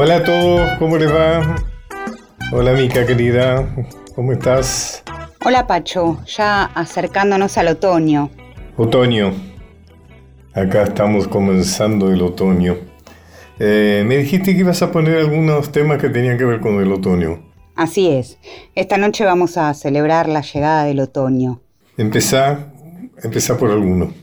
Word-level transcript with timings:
Hola 0.00 0.18
a 0.18 0.22
todos, 0.22 0.70
¿cómo 0.78 0.96
les 0.96 1.12
va? 1.12 1.56
Hola 2.52 2.72
Mica 2.74 3.04
querida, 3.04 3.68
¿cómo 4.14 4.30
estás? 4.30 5.02
Hola 5.44 5.66
Pacho, 5.66 6.22
ya 6.24 6.66
acercándonos 6.66 7.58
al 7.58 7.66
otoño. 7.66 8.30
Otoño. 8.76 9.32
Acá 10.54 10.84
estamos 10.84 11.26
comenzando 11.26 12.12
el 12.12 12.22
otoño. 12.22 12.76
Eh, 13.58 14.04
me 14.06 14.18
dijiste 14.18 14.54
que 14.54 14.60
ibas 14.60 14.82
a 14.82 14.92
poner 14.92 15.18
algunos 15.18 15.72
temas 15.72 16.00
que 16.00 16.10
tenían 16.10 16.38
que 16.38 16.44
ver 16.44 16.60
con 16.60 16.80
el 16.80 16.92
otoño. 16.92 17.50
Así 17.74 18.08
es. 18.08 18.38
Esta 18.76 18.98
noche 18.98 19.24
vamos 19.24 19.56
a 19.56 19.74
celebrar 19.74 20.28
la 20.28 20.42
llegada 20.42 20.84
del 20.84 21.00
otoño. 21.00 21.60
Empezá, 21.96 22.72
empezá 23.20 23.58
por 23.58 23.72
alguno. 23.72 24.14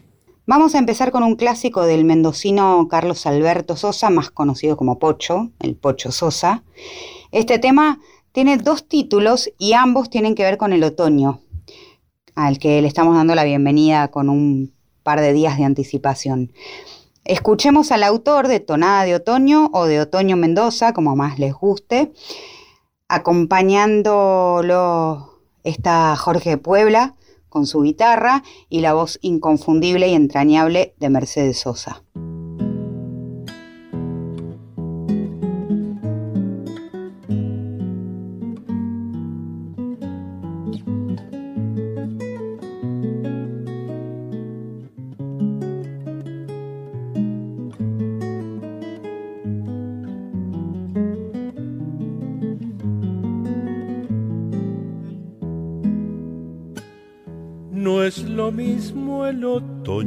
Vamos 0.48 0.76
a 0.76 0.77
empezar 0.77 1.12
con 1.12 1.23
un 1.23 1.38
clásico 1.38 1.88
del 1.88 2.05
mendocino 2.05 2.88
Carlos 2.88 3.26
Alberto 3.26 3.76
Sosa, 3.76 4.12
más 4.12 4.30
conocido 4.30 4.77
como 4.77 4.99
Pocho, 4.99 5.49
el 5.59 5.76
Pocho 5.76 6.12
Sosa. 6.12 6.63
Este 7.31 7.58
tema 7.58 7.99
tiene 8.31 8.58
dos 8.58 8.88
títulos 8.88 9.49
y 9.58 9.73
ambos 9.73 10.12
tienen 10.12 10.35
que 10.35 10.44
ver 10.44 10.58
con 10.58 10.71
el 10.71 10.84
otoño, 10.84 11.41
al 12.35 12.59
que 12.59 12.80
le 12.80 12.88
estamos 12.88 13.16
dando 13.16 13.34
la 13.34 13.44
bienvenida 13.44 14.09
con 14.09 14.30
un 14.30 14.71
par 15.02 15.20
de 15.20 15.34
días 15.34 15.58
de 15.58 15.63
anticipación. 15.63 16.54
Escuchemos 17.23 17.91
al 17.91 18.04
autor 18.04 18.48
de 18.48 18.59
Tonada 18.59 19.04
de 19.04 19.16
Otoño 19.16 19.71
o 19.73 19.85
de 19.85 19.99
Otoño 19.99 20.38
Mendoza, 20.38 20.93
como 20.93 21.16
más 21.16 21.40
les 21.40 21.55
guste, 21.55 22.13
acompañándolo 23.07 25.40
está 25.63 26.16
Jorge 26.16 26.59
Puebla 26.59 27.16
con 27.55 27.68
su 27.68 27.84
guitarra 27.84 28.44
y 28.68 28.82
la 28.82 28.94
voz 28.94 29.18
inconfundible 29.22 30.09
y 30.09 30.13
entrañable 30.13 30.93
de 30.99 31.10
Mercedes 31.10 31.57
Sosa. 31.57 32.04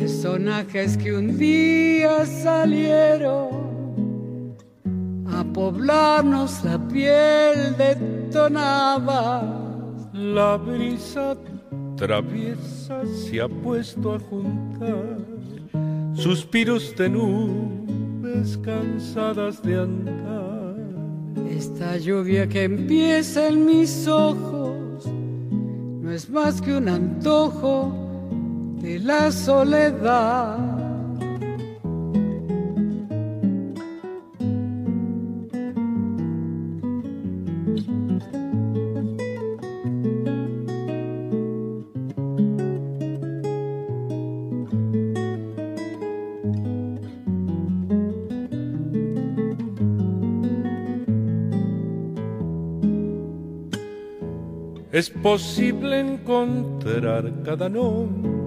Personajes 0.00 0.96
que 0.96 1.12
un 1.12 1.36
día 1.36 2.24
salieron 2.24 3.50
a 5.26 5.44
poblarnos 5.52 6.64
la 6.64 6.78
piel 6.88 7.76
de 7.76 7.96
tonabas. 8.32 9.44
La 10.14 10.56
brisa 10.56 11.36
traviesa 11.96 13.02
se 13.04 13.42
ha 13.42 13.48
puesto 13.48 14.14
a 14.14 14.18
juntar 14.18 15.18
suspiros 16.14 16.96
de 16.96 17.10
nubes 17.10 18.56
cansadas 18.56 19.62
de 19.62 19.82
andar. 19.82 20.76
Esta 21.50 21.98
lluvia 21.98 22.48
que 22.48 22.64
empieza 22.64 23.48
en 23.48 23.66
mis 23.66 24.08
ojos 24.08 25.04
no 25.04 26.10
es 26.10 26.30
más 26.30 26.62
que 26.62 26.74
un 26.74 26.88
antojo 26.88 28.09
de 28.80 28.98
la 28.98 29.30
soledad. 29.30 30.80
Es 54.92 55.08
posible 55.08 56.00
encontrar 56.00 57.32
cada 57.44 57.68
nombre 57.68 58.39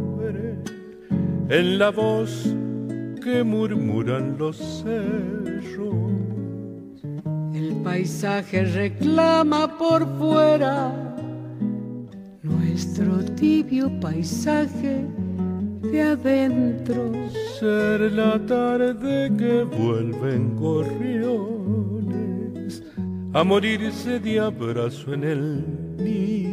en 1.50 1.78
la 1.78 1.90
voz 1.92 2.56
que 3.24 3.44
murmuran 3.44 4.38
los 4.38 4.58
cerros. 4.58 5.74
El 7.54 7.76
paisaje 7.84 8.66
reclama 8.66 9.78
por 9.78 10.06
fuera 10.18 10.92
nuestro 12.42 13.24
tibio 13.36 13.90
paisaje 14.00 15.06
de 15.82 16.02
adentro. 16.02 17.12
Ser 17.60 18.12
la 18.14 18.40
tarde 18.46 19.32
que 19.38 19.64
vuelven 19.64 20.56
gorriones 20.56 21.84
a 23.34 23.44
morirse 23.44 24.20
de 24.20 24.40
abrazo 24.40 25.14
en 25.14 25.24
el 25.24 25.66
nido. 25.98 26.53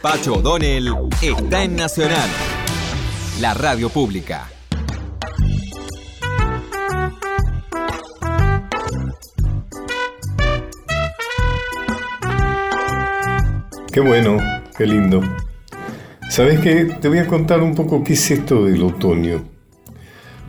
Pacho 0.00 0.34
O'Donnell 0.34 0.88
está 1.20 1.62
en 1.62 1.76
Nacional, 1.76 2.30
la 3.40 3.52
radio 3.52 3.90
pública. 3.90 4.48
Qué 13.92 14.00
bueno, 14.00 14.38
qué 14.78 14.86
lindo. 14.86 15.20
¿Sabes 16.30 16.60
qué? 16.60 16.84
Te 17.00 17.08
voy 17.08 17.18
a 17.18 17.26
contar 17.26 17.60
un 17.60 17.74
poco 17.74 18.02
qué 18.02 18.14
es 18.14 18.30
esto 18.30 18.64
del 18.64 18.82
otoño. 18.82 19.44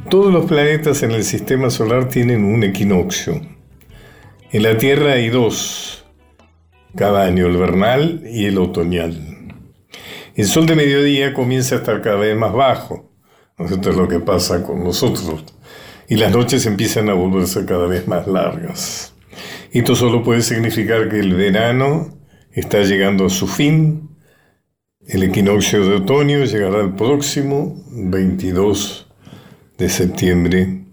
Todos 0.09 0.31
los 0.31 0.45
planetas 0.45 1.03
en 1.03 1.11
el 1.11 1.23
sistema 1.23 1.69
solar 1.69 2.07
tienen 2.07 2.45
un 2.45 2.63
equinoccio. 2.63 3.41
En 4.51 4.63
la 4.63 4.77
Tierra 4.77 5.13
hay 5.13 5.29
dos, 5.29 5.90
cada 6.95 7.23
año, 7.23 7.47
el 7.47 7.57
vernal 7.57 8.23
y 8.25 8.45
el 8.45 8.57
otoñal. 8.57 9.31
El 10.35 10.45
sol 10.45 10.65
de 10.65 10.75
mediodía 10.75 11.33
comienza 11.33 11.75
a 11.75 11.77
estar 11.79 12.01
cada 12.01 12.17
vez 12.17 12.37
más 12.37 12.53
bajo. 12.53 13.11
Esto 13.59 13.89
es 13.89 13.95
lo 13.95 14.07
que 14.07 14.19
pasa 14.19 14.63
con 14.63 14.83
nosotros. 14.83 15.43
y 16.07 16.15
las 16.15 16.33
noches 16.33 16.65
empiezan 16.65 17.09
a 17.09 17.13
volverse 17.13 17.63
cada 17.63 17.87
vez 17.87 18.05
más 18.05 18.27
largas. 18.27 19.13
Esto 19.71 19.95
solo 19.95 20.23
puede 20.23 20.41
significar 20.41 21.07
que 21.07 21.19
el 21.19 21.33
verano 21.35 22.17
está 22.51 22.81
llegando 22.81 23.25
a 23.25 23.29
su 23.29 23.47
fin. 23.47 24.09
El 25.07 25.23
equinoccio 25.23 25.85
de 25.85 25.95
otoño 25.95 26.43
llegará 26.43 26.81
el 26.81 26.95
próximo 26.95 27.81
22 27.91 29.07
de 29.77 29.89
septiembre 29.89 30.85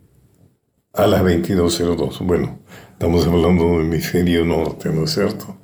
a 0.95 1.07
las 1.07 1.23
22.02. 1.23 2.25
Bueno, 2.25 2.61
estamos 2.99 3.29
hablando 3.29 3.79
del 3.79 3.87
hemisferio 3.87 4.45
norte, 4.45 4.89
¿no 4.89 5.05
es 5.05 5.15
cierto? 5.15 5.57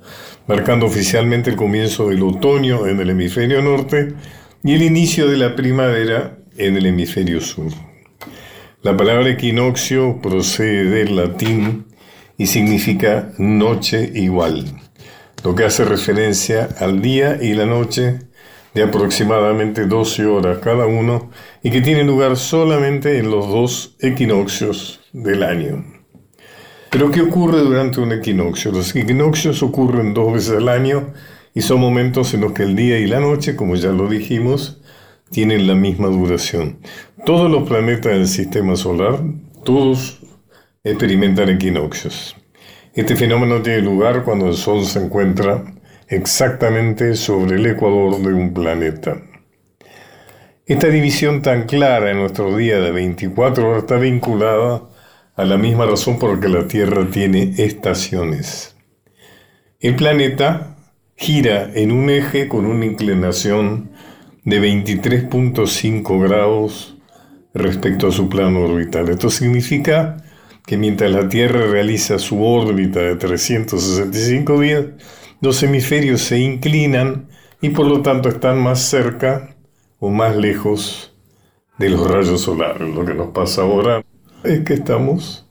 Marcando 0.47 0.85
oficialmente 0.85 1.49
el 1.49 1.57
comienzo 1.57 2.07
del 2.07 2.23
otoño 2.23 2.87
en 2.87 3.01
el 3.01 3.09
hemisferio 3.09 3.61
norte 3.61 4.13
y 4.63 4.73
el 4.73 4.81
inicio 4.81 5.27
de 5.27 5.35
la 5.35 5.53
primavera 5.53 6.37
en 6.55 6.77
el 6.77 6.85
hemisferio 6.85 7.41
sur. 7.41 7.73
La 8.83 8.95
palabra 8.95 9.27
equinoccio 9.27 10.21
procede 10.21 10.85
del 10.85 11.17
latín 11.17 11.87
y 12.37 12.45
significa 12.45 13.33
noche 13.37 14.09
igual, 14.13 14.63
lo 15.43 15.55
que 15.55 15.65
hace 15.65 15.83
referencia 15.83 16.69
al 16.79 17.01
día 17.01 17.37
y 17.41 17.53
la 17.53 17.65
noche 17.65 18.19
de 18.73 18.83
aproximadamente 18.83 19.87
12 19.87 20.25
horas 20.25 20.59
cada 20.59 20.85
uno 20.85 21.31
y 21.61 21.69
que 21.69 21.81
tiene 21.81 22.05
lugar 22.05 22.37
solamente 22.37 23.17
en 23.17 23.29
los 23.29 23.49
dos 23.49 23.97
equinoccios 23.99 25.01
del 25.11 25.43
año. 25.43 25.94
Pero 26.95 27.11
¿qué 27.11 27.19
ocurre 27.19 27.59
durante 27.59 27.99
un 27.99 28.13
equinoccio? 28.13 28.71
Los 28.71 28.95
equinoccios 28.95 29.61
ocurren 29.61 30.13
dos 30.13 30.31
veces 30.31 30.55
al 30.55 30.69
año 30.69 31.11
y 31.53 31.59
son 31.59 31.81
momentos 31.81 32.33
en 32.33 32.39
los 32.39 32.53
que 32.53 32.63
el 32.63 32.73
día 32.73 32.97
y 32.99 33.05
la 33.05 33.19
noche, 33.19 33.57
como 33.57 33.75
ya 33.75 33.89
lo 33.89 34.07
dijimos, 34.07 34.81
tienen 35.29 35.67
la 35.67 35.75
misma 35.75 36.07
duración. 36.07 36.77
Todos 37.25 37.51
los 37.51 37.67
planetas 37.67 38.13
del 38.13 38.27
sistema 38.29 38.77
solar, 38.77 39.19
todos 39.65 40.21
experimentan 40.85 41.49
equinoccios. 41.49 42.37
Este 42.93 43.17
fenómeno 43.17 43.61
tiene 43.61 43.81
lugar 43.81 44.23
cuando 44.23 44.47
el 44.47 44.53
Sol 44.53 44.85
se 44.85 44.99
encuentra 44.99 45.65
exactamente 46.07 47.15
sobre 47.15 47.57
el 47.57 47.65
ecuador 47.65 48.21
de 48.21 48.33
un 48.33 48.53
planeta. 48.53 49.21
Esta 50.65 50.87
división 50.87 51.41
tan 51.41 51.63
clara 51.63 52.11
en 52.11 52.19
nuestro 52.19 52.55
día 52.55 52.79
de 52.79 52.91
24 52.93 53.69
horas 53.69 53.83
está 53.83 53.97
vinculada 53.97 54.94
a 55.35 55.45
la 55.45 55.57
misma 55.57 55.85
razón 55.85 56.17
por 56.17 56.33
la 56.33 56.39
que 56.39 56.49
la 56.49 56.67
Tierra 56.67 57.07
tiene 57.09 57.53
estaciones. 57.57 58.75
El 59.79 59.95
planeta 59.95 60.77
gira 61.17 61.69
en 61.73 61.91
un 61.91 62.09
eje 62.09 62.47
con 62.47 62.65
una 62.65 62.85
inclinación 62.85 63.91
de 64.43 64.61
23.5 64.61 66.21
grados 66.21 66.97
respecto 67.53 68.07
a 68.07 68.11
su 68.11 68.29
plano 68.29 68.61
orbital. 68.61 69.09
Esto 69.09 69.29
significa 69.29 70.17
que 70.65 70.77
mientras 70.77 71.11
la 71.11 71.27
Tierra 71.27 71.67
realiza 71.67 72.17
su 72.17 72.43
órbita 72.43 73.01
de 73.01 73.15
365 73.15 74.59
días, 74.59 74.85
los 75.41 75.61
hemisferios 75.63 76.21
se 76.21 76.39
inclinan 76.39 77.27
y 77.61 77.69
por 77.69 77.87
lo 77.87 78.01
tanto 78.01 78.29
están 78.29 78.59
más 78.59 78.81
cerca 78.81 79.55
o 79.99 80.09
más 80.09 80.35
lejos 80.35 81.13
de 81.77 81.89
los 81.89 82.09
rayos 82.09 82.41
solares. 82.41 82.93
Lo 82.93 83.05
que 83.05 83.13
nos 83.13 83.29
pasa 83.29 83.63
ahora 83.63 84.03
es 84.45 84.61
que 84.61 84.75
estamos 84.75 85.47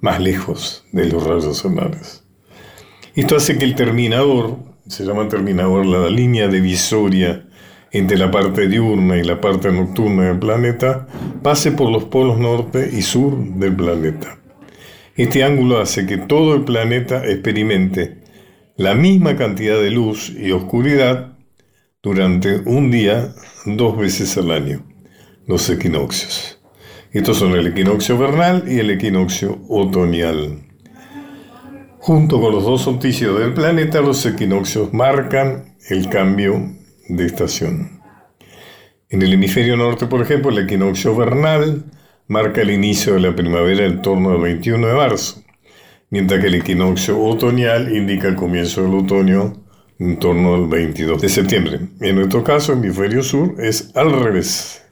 más 0.00 0.20
lejos 0.20 0.84
de 0.92 1.06
los 1.06 1.24
rayos 1.24 1.58
solares. 1.58 2.24
Esto 3.14 3.36
hace 3.36 3.58
que 3.58 3.64
el 3.64 3.74
terminador, 3.74 4.58
se 4.86 5.04
llama 5.04 5.28
terminador 5.28 5.86
la 5.86 6.08
línea 6.08 6.48
divisoria 6.48 7.46
entre 7.92 8.16
la 8.16 8.30
parte 8.30 8.68
diurna 8.68 9.18
y 9.18 9.22
la 9.22 9.40
parte 9.40 9.70
nocturna 9.70 10.24
del 10.24 10.38
planeta, 10.38 11.06
pase 11.42 11.72
por 11.72 11.90
los 11.90 12.04
polos 12.04 12.38
norte 12.38 12.88
y 12.90 13.02
sur 13.02 13.36
del 13.36 13.76
planeta. 13.76 14.38
Este 15.14 15.44
ángulo 15.44 15.78
hace 15.78 16.06
que 16.06 16.16
todo 16.16 16.54
el 16.54 16.64
planeta 16.64 17.22
experimente 17.26 18.22
la 18.76 18.94
misma 18.94 19.36
cantidad 19.36 19.78
de 19.78 19.90
luz 19.90 20.30
y 20.30 20.52
oscuridad 20.52 21.36
durante 22.02 22.60
un 22.64 22.90
día 22.90 23.34
dos 23.66 23.98
veces 23.98 24.36
al 24.38 24.50
año, 24.50 24.86
los 25.46 25.68
equinoccios. 25.68 26.61
Estos 27.12 27.36
son 27.36 27.52
el 27.52 27.66
equinoccio 27.66 28.16
vernal 28.16 28.64
y 28.66 28.78
el 28.78 28.90
equinoccio 28.90 29.60
otoñal. 29.68 30.60
Junto 31.98 32.40
con 32.40 32.52
los 32.52 32.64
dos 32.64 32.82
solsticios 32.82 33.38
del 33.38 33.52
planeta, 33.52 34.00
los 34.00 34.24
equinoccios 34.24 34.94
marcan 34.94 35.76
el 35.90 36.08
cambio 36.08 36.72
de 37.08 37.26
estación. 37.26 38.00
En 39.10 39.20
el 39.20 39.34
hemisferio 39.34 39.76
norte, 39.76 40.06
por 40.06 40.22
ejemplo, 40.22 40.50
el 40.50 40.64
equinoccio 40.64 41.14
vernal 41.14 41.84
marca 42.28 42.62
el 42.62 42.70
inicio 42.70 43.12
de 43.12 43.20
la 43.20 43.36
primavera 43.36 43.84
en 43.84 44.00
torno 44.00 44.30
al 44.30 44.40
21 44.40 44.86
de 44.86 44.94
marzo, 44.94 45.42
mientras 46.08 46.40
que 46.40 46.46
el 46.46 46.54
equinoccio 46.54 47.20
otoñal 47.22 47.94
indica 47.94 48.26
el 48.26 48.36
comienzo 48.36 48.84
del 48.84 48.94
otoño 48.94 49.52
en 49.98 50.18
torno 50.18 50.54
al 50.54 50.66
22 50.66 51.20
de 51.20 51.28
septiembre. 51.28 51.80
En 52.00 52.16
nuestro 52.16 52.42
caso, 52.42 52.72
hemisferio 52.72 53.22
sur 53.22 53.54
es 53.58 53.94
al 53.94 54.12
revés. 54.12 54.82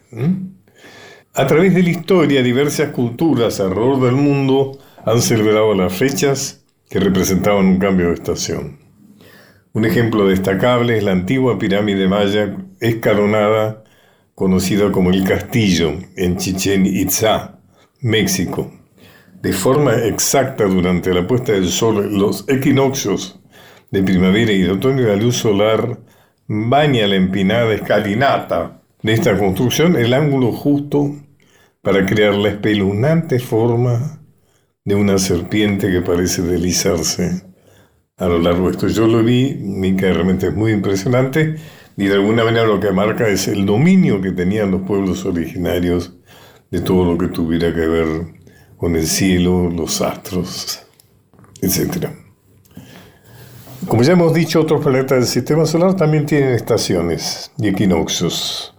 A 1.32 1.46
través 1.46 1.72
de 1.74 1.84
la 1.84 1.90
historia, 1.90 2.42
diversas 2.42 2.90
culturas 2.90 3.60
alrededor 3.60 4.00
del 4.00 4.16
mundo 4.16 4.76
han 5.04 5.22
celebrado 5.22 5.74
las 5.74 5.92
fechas 5.92 6.64
que 6.88 6.98
representaban 6.98 7.66
un 7.66 7.78
cambio 7.78 8.08
de 8.08 8.14
estación. 8.14 8.80
Un 9.72 9.84
ejemplo 9.84 10.26
destacable 10.26 10.98
es 10.98 11.04
la 11.04 11.12
antigua 11.12 11.56
pirámide 11.56 12.08
maya 12.08 12.56
escalonada 12.80 13.84
conocida 14.34 14.90
como 14.90 15.10
el 15.10 15.22
Castillo 15.22 15.92
en 16.16 16.36
Chichen 16.36 16.84
Itza, 16.84 17.60
México. 18.00 18.72
De 19.40 19.52
forma 19.52 19.94
exacta 19.94 20.64
durante 20.64 21.14
la 21.14 21.28
puesta 21.28 21.52
del 21.52 21.68
sol, 21.68 22.10
los 22.12 22.44
equinoccios 22.48 23.38
de 23.92 24.02
primavera 24.02 24.50
y 24.50 24.62
de 24.62 24.72
otoño, 24.72 25.06
la 25.06 25.14
luz 25.14 25.36
solar 25.36 26.00
baña 26.48 27.06
la 27.06 27.14
empinada 27.14 27.72
escalinata 27.72 28.79
de 29.02 29.12
esta 29.12 29.38
construcción, 29.38 29.97
el 29.97 30.12
ángulo 30.12 30.52
justo 30.52 31.14
para 31.82 32.05
crear 32.05 32.35
la 32.35 32.50
espeluznante 32.50 33.38
forma 33.38 34.20
de 34.85 34.94
una 34.94 35.19
serpiente 35.19 35.91
que 35.91 36.02
parece 36.02 36.43
deslizarse 36.43 37.43
a 38.17 38.26
lo 38.26 38.38
largo 38.38 38.67
de 38.67 38.73
esto. 38.73 38.88
Yo 38.88 39.06
lo 39.06 39.23
vi, 39.23 39.97
que 39.97 40.12
realmente 40.12 40.49
es 40.49 40.55
muy 40.55 40.73
impresionante 40.73 41.56
y 41.97 42.05
de 42.05 42.14
alguna 42.14 42.45
manera 42.45 42.66
lo 42.66 42.80
que 42.80 42.92
marca 42.92 43.28
es 43.28 43.49
el 43.49 43.64
dominio 43.64 44.21
que 44.21 44.33
tenían 44.33 44.71
los 44.71 44.83
pueblos 44.83 45.25
originarios 45.25 46.14
de 46.71 46.80
todo 46.80 47.04
lo 47.12 47.19
que 47.19 47.28
tuviera 47.28 47.75
que 47.75 47.87
ver 47.87 48.07
con 48.76 48.97
el 48.97 49.07
cielo, 49.07 49.71
los 49.71 50.00
astros, 50.00 50.83
etc. 51.61 52.09
Como 53.87 54.02
ya 54.02 54.12
hemos 54.12 54.35
dicho, 54.35 54.61
otros 54.61 54.83
planetas 54.83 55.19
del 55.19 55.26
sistema 55.26 55.66
solar 55.66 55.97
también 55.97 56.26
tienen 56.26 56.50
estaciones 56.50 57.50
y 57.59 57.69
equinoccios, 57.69 58.75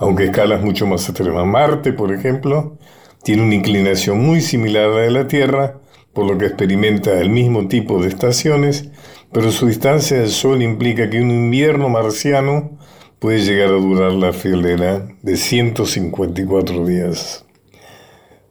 aunque 0.00 0.24
escalas 0.24 0.62
mucho 0.62 0.86
más 0.86 1.08
extremas. 1.08 1.46
Marte, 1.46 1.92
por 1.92 2.12
ejemplo, 2.12 2.76
tiene 3.22 3.42
una 3.42 3.54
inclinación 3.54 4.18
muy 4.18 4.40
similar 4.40 4.86
a 4.86 4.94
la 4.94 5.00
de 5.02 5.10
la 5.12 5.28
Tierra, 5.28 5.78
por 6.12 6.26
lo 6.26 6.36
que 6.36 6.46
experimenta 6.46 7.20
el 7.20 7.30
mismo 7.30 7.68
tipo 7.68 8.02
de 8.02 8.08
estaciones 8.08 8.90
pero 9.32 9.52
su 9.52 9.66
distancia 9.66 10.18
del 10.18 10.30
Sol 10.30 10.62
implica 10.62 11.08
que 11.08 11.20
un 11.20 11.30
invierno 11.30 11.88
marciano 11.88 12.78
puede 13.18 13.38
llegar 13.38 13.68
a 13.68 13.72
durar 13.72 14.12
la 14.12 14.32
friolera 14.32 15.06
de 15.22 15.36
154 15.36 16.84
días. 16.84 17.44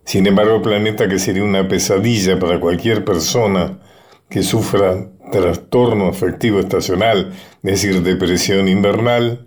Sin 0.06 0.26
embargo, 0.26 0.56
el 0.56 0.62
planeta 0.62 1.08
que 1.10 1.20
sería 1.20 1.44
una 1.44 1.68
pesadilla 1.68 2.40
para 2.40 2.60
cualquier 2.60 3.04
persona 3.04 3.80
que 4.30 4.42
sufra 4.42 5.10
trastorno 5.32 6.08
afectivo 6.08 6.60
estacional, 6.60 7.34
es 7.64 7.72
decir, 7.82 8.02
depresión 8.02 8.68
invernal, 8.68 9.46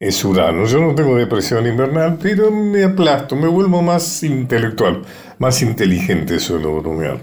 es 0.00 0.24
Urano. 0.24 0.64
Yo 0.64 0.80
no 0.80 0.94
tengo 0.94 1.14
depresión 1.14 1.66
invernal, 1.66 2.18
pero 2.20 2.50
me 2.50 2.84
aplasto, 2.84 3.36
me 3.36 3.46
vuelvo 3.46 3.82
más 3.82 4.22
intelectual, 4.22 5.02
más 5.38 5.60
inteligente 5.60 6.40
suelo 6.40 6.80
bromear. 6.80 7.20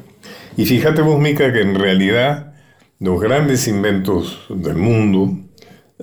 Y 0.56 0.66
fíjate 0.66 1.02
vos, 1.02 1.20
Mica, 1.20 1.52
que 1.52 1.62
en 1.62 1.74
realidad 1.74 2.54
los 3.00 3.20
grandes 3.20 3.68
inventos 3.68 4.46
del 4.50 4.76
mundo 4.76 5.36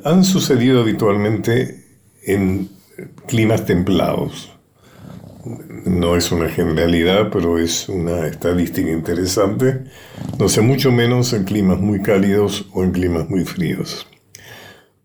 han 0.04 0.24
sucedido 0.24 0.80
habitualmente 0.80 1.84
en 2.24 2.68
climas 3.28 3.64
templados. 3.64 4.50
No 5.84 6.16
es 6.16 6.32
una 6.32 6.48
generalidad, 6.48 7.30
pero 7.30 7.58
es 7.58 7.88
una 7.88 8.26
estadística 8.26 8.90
interesante. 8.90 9.84
No 10.38 10.48
sé, 10.48 10.60
mucho 10.60 10.90
menos 10.90 11.32
en 11.34 11.44
climas 11.44 11.78
muy 11.78 12.02
cálidos 12.02 12.66
o 12.72 12.82
en 12.82 12.90
climas 12.90 13.28
muy 13.28 13.44
fríos. 13.44 14.08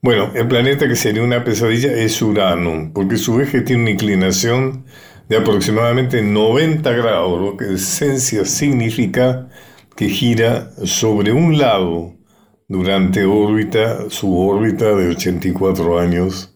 Bueno, 0.01 0.31
el 0.33 0.47
planeta 0.47 0.87
que 0.87 0.95
sería 0.95 1.23
una 1.23 1.43
pesadilla 1.43 1.91
es 1.91 2.21
Urano, 2.21 2.89
porque 2.93 3.17
su 3.17 3.41
eje 3.41 3.59
tiene 3.59 3.81
una 3.81 3.91
inclinación 3.91 4.85
de 5.27 5.35
aproximadamente 5.35 6.21
90 6.21 6.89
grados, 6.93 7.41
lo 7.41 7.57
que 7.57 7.65
en 7.65 7.75
esencia 7.75 8.45
significa 8.45 9.49
que 9.97 10.07
gira 10.07 10.71
sobre 10.85 11.33
un 11.33 11.57
lado 11.57 12.15
durante 12.69 13.25
órbita, 13.25 14.09
su 14.09 14.39
órbita 14.39 14.95
de 14.95 15.09
84 15.09 15.99
años 15.99 16.55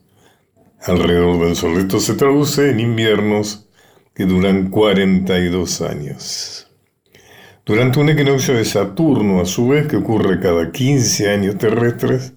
alrededor 0.81 1.45
del 1.45 1.57
Sol. 1.57 1.77
Esto 1.79 2.00
se 2.00 2.13
traduce 2.13 2.69
en 2.69 2.79
inviernos 2.79 3.67
que 4.15 4.23
duran 4.23 4.69
42 4.69 5.81
años. 5.81 6.71
Durante 7.65 8.00
un 8.00 8.09
equinoccio 8.09 8.55
de 8.55 8.63
Saturno, 8.63 9.41
a 9.41 9.45
su 9.45 9.67
vez, 9.67 9.88
que 9.88 9.97
ocurre 9.97 10.39
cada 10.39 10.71
15 10.71 11.29
años 11.29 11.57
terrestres, 11.57 12.33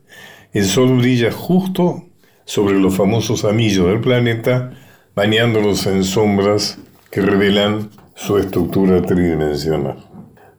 el 0.59 0.65
Sol 0.65 0.97
brilla 0.97 1.31
justo 1.31 2.05
sobre 2.47 2.81
los 2.81 2.97
famosos 2.97 3.45
anillos 3.45 3.89
del 3.89 4.01
planeta, 4.01 4.73
bañándolos 5.15 5.87
en 5.87 6.03
sombras 6.03 6.79
que 7.11 7.21
revelan 7.21 7.91
su 8.15 8.39
estructura 8.39 9.03
tridimensional. 9.03 10.09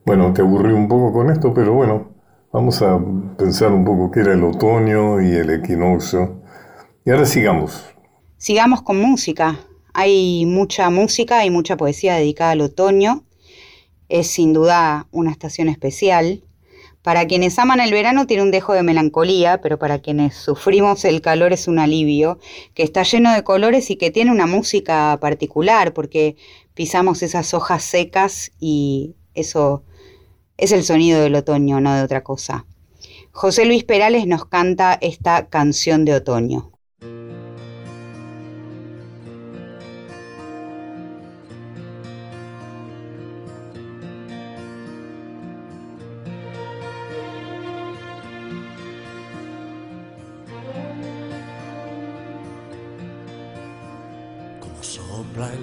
Bueno, 0.06 0.32
te 0.32 0.42
aburrí 0.42 0.72
un 0.72 0.86
poco 0.86 1.12
con 1.12 1.32
esto, 1.32 1.52
pero 1.52 1.72
bueno, 1.72 2.12
vamos 2.52 2.80
a 2.80 2.96
pensar 3.36 3.72
un 3.72 3.84
poco 3.84 4.12
qué 4.12 4.20
era 4.20 4.34
el 4.34 4.44
otoño 4.44 5.20
y 5.20 5.32
el 5.32 5.50
equinoccio. 5.50 6.42
Y 7.04 7.10
ahora 7.10 7.26
sigamos. 7.26 7.84
Sigamos 8.36 8.82
con 8.82 9.00
música. 9.00 9.58
Hay 9.94 10.46
mucha 10.46 10.90
música 10.90 11.44
y 11.44 11.50
mucha 11.50 11.76
poesía 11.76 12.14
dedicada 12.14 12.52
al 12.52 12.60
otoño. 12.60 13.24
Es 14.08 14.28
sin 14.28 14.52
duda 14.52 15.08
una 15.10 15.32
estación 15.32 15.68
especial. 15.68 16.44
Para 17.08 17.26
quienes 17.26 17.58
aman 17.58 17.80
el 17.80 17.90
verano 17.90 18.26
tiene 18.26 18.42
un 18.42 18.50
dejo 18.50 18.74
de 18.74 18.82
melancolía, 18.82 19.62
pero 19.62 19.78
para 19.78 20.00
quienes 20.00 20.34
sufrimos 20.34 21.06
el 21.06 21.22
calor 21.22 21.54
es 21.54 21.66
un 21.66 21.78
alivio, 21.78 22.38
que 22.74 22.82
está 22.82 23.02
lleno 23.02 23.32
de 23.32 23.42
colores 23.44 23.88
y 23.88 23.96
que 23.96 24.10
tiene 24.10 24.30
una 24.30 24.46
música 24.46 25.16
particular, 25.18 25.94
porque 25.94 26.36
pisamos 26.74 27.22
esas 27.22 27.54
hojas 27.54 27.82
secas 27.82 28.52
y 28.60 29.14
eso 29.32 29.84
es 30.58 30.70
el 30.72 30.84
sonido 30.84 31.22
del 31.22 31.36
otoño, 31.36 31.80
no 31.80 31.94
de 31.94 32.02
otra 32.02 32.22
cosa. 32.22 32.66
José 33.30 33.64
Luis 33.64 33.84
Perales 33.84 34.26
nos 34.26 34.44
canta 34.44 34.98
esta 35.00 35.46
canción 35.48 36.04
de 36.04 36.12
otoño. 36.12 36.77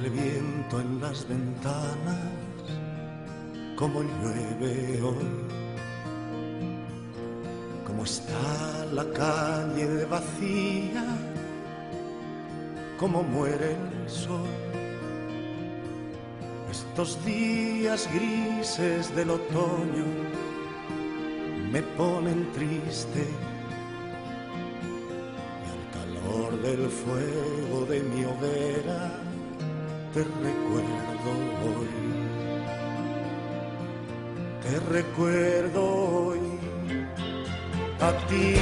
El 0.04 0.10
viento 0.10 0.82
en 0.82 1.00
las 1.00 1.28
ventanas, 1.28 2.20
como 3.76 4.02
llueve 4.02 5.02
hoy, 5.02 5.26
como 7.86 8.04
está 8.04 8.86
la 8.92 9.06
calle 9.12 10.06
vacía, 10.06 11.06
como 12.98 13.24
muere 13.24 13.72
el 13.72 14.10
sol. 14.10 14.50
Estos 16.70 17.24
días 17.26 18.10
grises 18.14 19.16
del 19.16 19.30
otoño 19.30 20.06
me 21.72 21.82
ponen 21.82 22.52
triste 22.54 23.28
y 25.64 25.68
al 25.74 25.84
calor 25.94 26.62
del 26.62 26.90
fuego 26.90 27.86
de 27.86 28.02
mi 28.04 28.26
hoguera 28.26 29.35
te 30.16 30.24
recuerdo 30.24 31.30
hoy, 31.66 31.90
te 34.64 34.80
recuerdo 34.94 35.82
hoy 35.84 36.40
a 38.00 38.12
ti, 38.30 38.56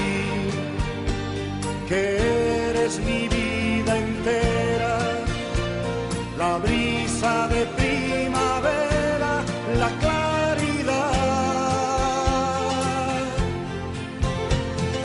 que 1.87 2.17
eres 2.69 2.99
mi 3.01 3.27
vida 3.27 3.97
entera, 3.99 4.97
la 6.39 6.57
brisa 6.57 7.47
de 7.49 7.67
primavera, 7.77 9.43
la 9.77 9.89
claridad. 10.01 11.13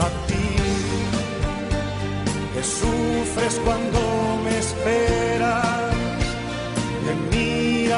A 0.06 0.08
ti, 0.26 0.48
que 2.54 2.62
sufres 2.62 3.60
cuando 3.66 4.07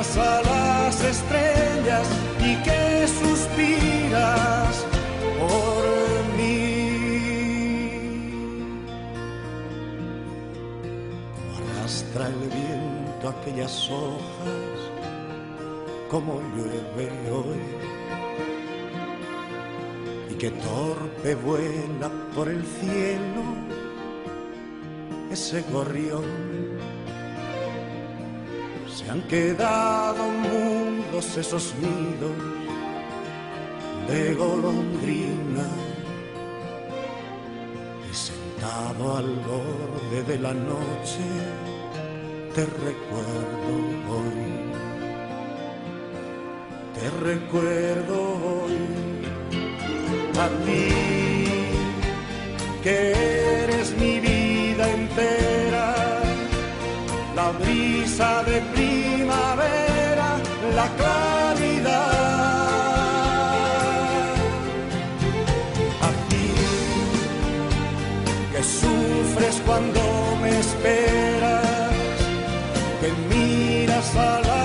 a 0.01 0.41
las 0.41 1.05
estrellas 1.05 2.09
y 2.39 2.57
que 2.63 3.07
suspiras 3.07 4.87
por 5.39 5.85
mí. 6.39 7.93
Arrastra 11.55 12.29
el 12.29 12.35
viento 12.49 13.29
aquellas 13.29 13.91
hojas, 13.91 14.79
como 16.11 16.41
llueve 16.57 17.11
hoy. 17.31 17.61
Y 20.31 20.35
que 20.37 20.51
torpe 20.51 21.35
vuela 21.35 22.11
por 22.35 22.49
el 22.49 22.65
cielo 22.65 23.43
ese 25.31 25.63
gorrión 25.71 26.80
han 29.11 29.23
quedado 29.23 30.23
mundos 30.29 31.37
esos 31.37 31.75
nidos 31.75 32.37
de 34.09 34.35
golondrina. 34.35 35.67
Y 38.09 38.15
sentado 38.15 39.17
al 39.17 39.35
borde 39.51 40.23
de 40.29 40.39
la 40.39 40.55
noche 40.55 41.25
te 42.55 42.65
recuerdo 42.65 43.73
hoy. 44.15 44.61
Te 46.95 47.11
recuerdo 47.25 48.17
hoy. 48.47 48.79
A 50.39 50.49
ti 50.65 50.89
que 52.83 53.30
brisa 57.63 58.43
de 58.45 58.61
primavera, 58.75 60.29
la 60.75 60.87
claridad. 60.99 62.11
A 66.09 66.11
ti 66.29 66.49
que 68.53 68.63
sufres 68.63 69.63
cuando 69.67 70.01
me 70.43 70.51
esperas, 70.59 71.93
que 73.01 73.11
miras 73.35 74.17
a 74.17 74.41
las 74.41 74.60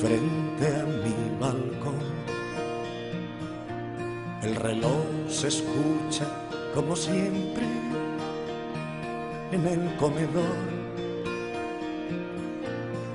frente 0.00 0.66
a 0.66 0.84
mi 0.84 1.38
balcón. 1.40 1.98
El 4.42 4.54
reloj 4.54 5.04
se 5.28 5.48
escucha 5.48 6.26
como 6.74 6.94
siempre 6.94 7.66
en 9.50 9.66
el 9.66 9.96
comedor. 9.96 10.78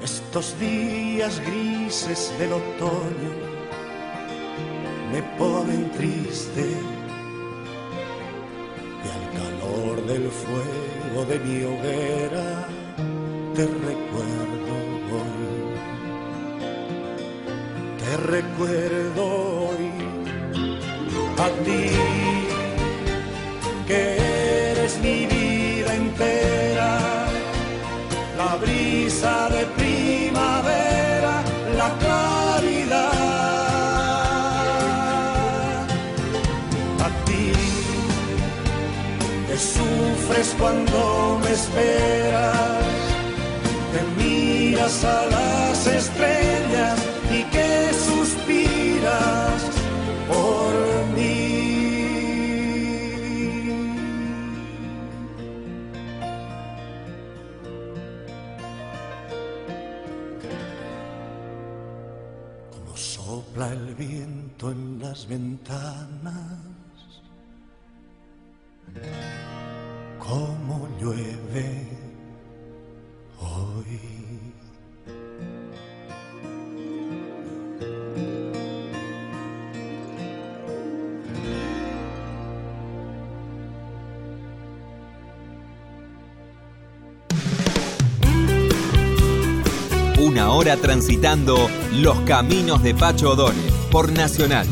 Estos 0.02 0.60
días 0.60 1.40
grises 1.46 2.34
del 2.38 2.54
otoño 2.54 3.32
me 5.14 5.22
ponen 5.38 5.92
triste 5.92 6.66
y 9.04 9.08
al 9.18 9.26
calor 9.40 10.06
del 10.08 10.30
fuego 10.30 11.26
de 11.30 11.40
mi 11.40 11.64
hoguera 11.64 12.68
te 13.56 13.66
recuerdo 13.66 14.53
recuerdo 18.64 19.70
a 21.38 21.50
ti, 21.66 21.90
que 23.88 24.18
eres 24.72 24.98
mi 25.00 25.26
vida 25.26 25.94
entera, 25.94 27.00
la 28.38 28.56
brisa 28.56 29.50
de 29.50 29.66
primavera, 29.82 31.44
la 31.78 31.90
claridad. 32.00 33.12
A 37.00 37.10
ti, 37.26 37.52
que 39.48 39.58
sufres 39.58 40.56
cuando 40.58 41.40
me 41.44 41.52
esperas 41.52 42.84
miras 44.18 45.04
a 45.04 45.26
las 45.28 45.88
estrellas 45.88 46.43
sopla 63.54 63.72
el 63.72 63.96
viento 63.96 64.72
en 64.72 65.00
las 65.00 65.28
ventanas, 65.28 66.73
transitando 90.78 91.70
los 91.94 92.20
caminos 92.22 92.84
de 92.84 92.96
Pacho 92.96 93.32
O'Donnell 93.32 93.72
por 93.92 94.12
Nacional. 94.12 94.68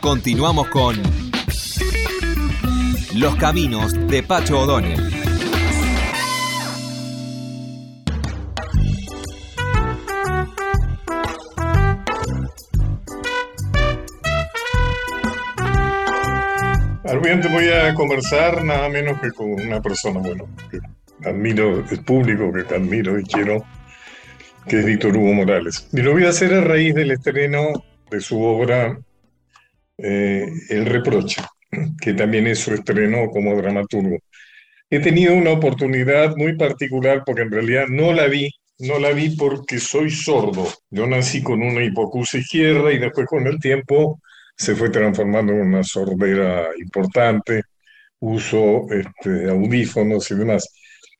Continuamos 0.00 0.68
con 0.68 0.96
Los 3.14 3.36
caminos 3.36 3.92
de 4.08 4.22
Pacho 4.22 4.60
O'Donnell. 4.60 5.18
Ahora 17.04 17.20
voy 17.50 17.68
a 17.68 17.94
conversar 17.94 18.64
nada 18.64 18.88
menos 18.88 19.18
que 19.20 19.30
con 19.32 19.50
una 19.50 19.80
persona, 19.80 20.20
bueno, 20.20 20.44
que 20.70 20.78
admiro, 21.28 21.84
el 21.90 22.04
público 22.04 22.52
que 22.52 22.74
admiro 22.74 23.18
y 23.18 23.24
quiero, 23.24 23.64
que 24.66 24.80
es 24.80 24.84
Víctor 24.84 25.16
Hugo 25.16 25.32
Morales. 25.32 25.88
Y 25.92 26.02
lo 26.02 26.12
voy 26.12 26.24
a 26.24 26.30
hacer 26.30 26.52
a 26.54 26.60
raíz 26.60 26.94
del 26.94 27.10
estreno 27.12 27.84
de 28.10 28.20
su 28.20 28.42
obra 28.42 28.98
eh, 29.98 30.46
El 30.68 30.86
Reproche, 30.86 31.42
que 32.00 32.14
también 32.14 32.46
es 32.46 32.58
su 32.60 32.74
estreno 32.74 33.28
como 33.30 33.56
dramaturgo. 33.56 34.18
He 34.90 35.00
tenido 35.00 35.34
una 35.34 35.50
oportunidad 35.50 36.34
muy 36.36 36.56
particular 36.56 37.22
porque 37.24 37.42
en 37.42 37.50
realidad 37.50 37.86
no 37.88 38.12
la 38.12 38.26
vi, 38.26 38.50
no 38.78 38.98
la 38.98 39.12
vi 39.12 39.36
porque 39.36 39.78
soy 39.78 40.10
sordo. 40.10 40.66
Yo 40.90 41.06
nací 41.06 41.42
con 41.42 41.62
una 41.62 41.84
hipocusia 41.84 42.40
izquierda 42.40 42.92
y 42.92 42.98
después 42.98 43.26
con 43.26 43.46
el 43.46 43.58
tiempo 43.58 44.20
se 44.56 44.74
fue 44.74 44.90
transformando 44.90 45.52
en 45.52 45.60
una 45.60 45.82
sordera 45.84 46.68
importante, 46.78 47.62
uso 48.20 48.86
este, 48.90 49.50
audífonos 49.50 50.30
y 50.30 50.34
demás. 50.34 50.68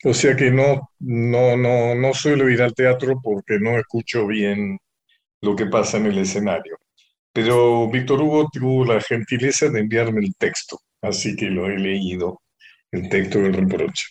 O 0.05 0.15
sea 0.15 0.37
que 0.37 0.51
no, 0.51 0.91
no, 1.01 1.57
no, 1.57 1.95
no 1.95 2.15
suelo 2.15 2.49
ir 2.49 2.63
al 2.63 2.75
teatro 2.75 3.21
porque 3.23 3.59
no 3.59 3.79
escucho 3.79 4.27
bien 4.27 4.79
lo 5.41 5.57
que 5.57 5.67
pasa 5.67 5.97
en 5.97 6.07
el 6.07 6.19
escenario. 6.19 6.79
Pero 7.33 7.89
Víctor 7.91 8.21
Hugo 8.23 8.49
tuvo 8.53 8.85
la 8.85 9.01
gentileza 9.01 9.69
de 9.69 9.81
enviarme 9.81 10.21
el 10.21 10.35
texto, 10.37 10.81
así 11.03 11.37
que 11.37 11.47
lo 11.47 11.69
he 11.69 11.79
leído, 11.79 12.41
el 12.91 13.09
texto 13.09 13.39
del 13.39 13.55
reproche. 13.55 14.07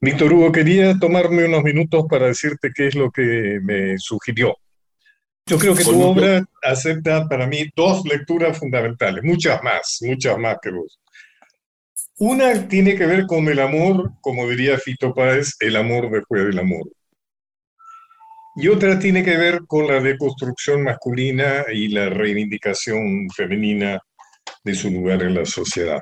Víctor 0.00 0.32
Hugo, 0.32 0.52
quería 0.52 0.98
tomarme 0.98 1.44
unos 1.44 1.62
minutos 1.62 2.04
para 2.08 2.26
decirte 2.26 2.70
qué 2.74 2.86
es 2.88 2.94
lo 2.94 3.10
que 3.10 3.60
me 3.62 3.98
sugirió. 3.98 4.56
Yo 5.46 5.58
creo 5.58 5.74
que 5.74 5.84
tu 5.84 6.00
obra 6.02 6.44
acepta 6.62 7.28
para 7.28 7.46
mí 7.46 7.68
dos 7.74 8.04
lecturas 8.04 8.58
fundamentales, 8.58 9.24
muchas 9.24 9.62
más, 9.62 9.98
muchas 10.02 10.38
más 10.38 10.56
que 10.62 10.70
vos. 10.70 10.98
Una 12.22 12.68
tiene 12.68 12.96
que 12.96 13.06
ver 13.06 13.24
con 13.26 13.48
el 13.48 13.58
amor, 13.60 14.12
como 14.20 14.46
diría 14.46 14.76
Fito 14.76 15.14
Páez, 15.14 15.54
el 15.58 15.74
amor 15.74 16.10
después 16.10 16.44
del 16.44 16.58
amor. 16.58 16.86
Y 18.56 18.68
otra 18.68 18.98
tiene 18.98 19.24
que 19.24 19.38
ver 19.38 19.60
con 19.66 19.86
la 19.86 20.00
deconstrucción 20.00 20.82
masculina 20.82 21.64
y 21.72 21.88
la 21.88 22.10
reivindicación 22.10 23.26
femenina 23.34 23.98
de 24.62 24.74
su 24.74 24.90
lugar 24.90 25.22
en 25.22 25.34
la 25.34 25.46
sociedad. 25.46 25.98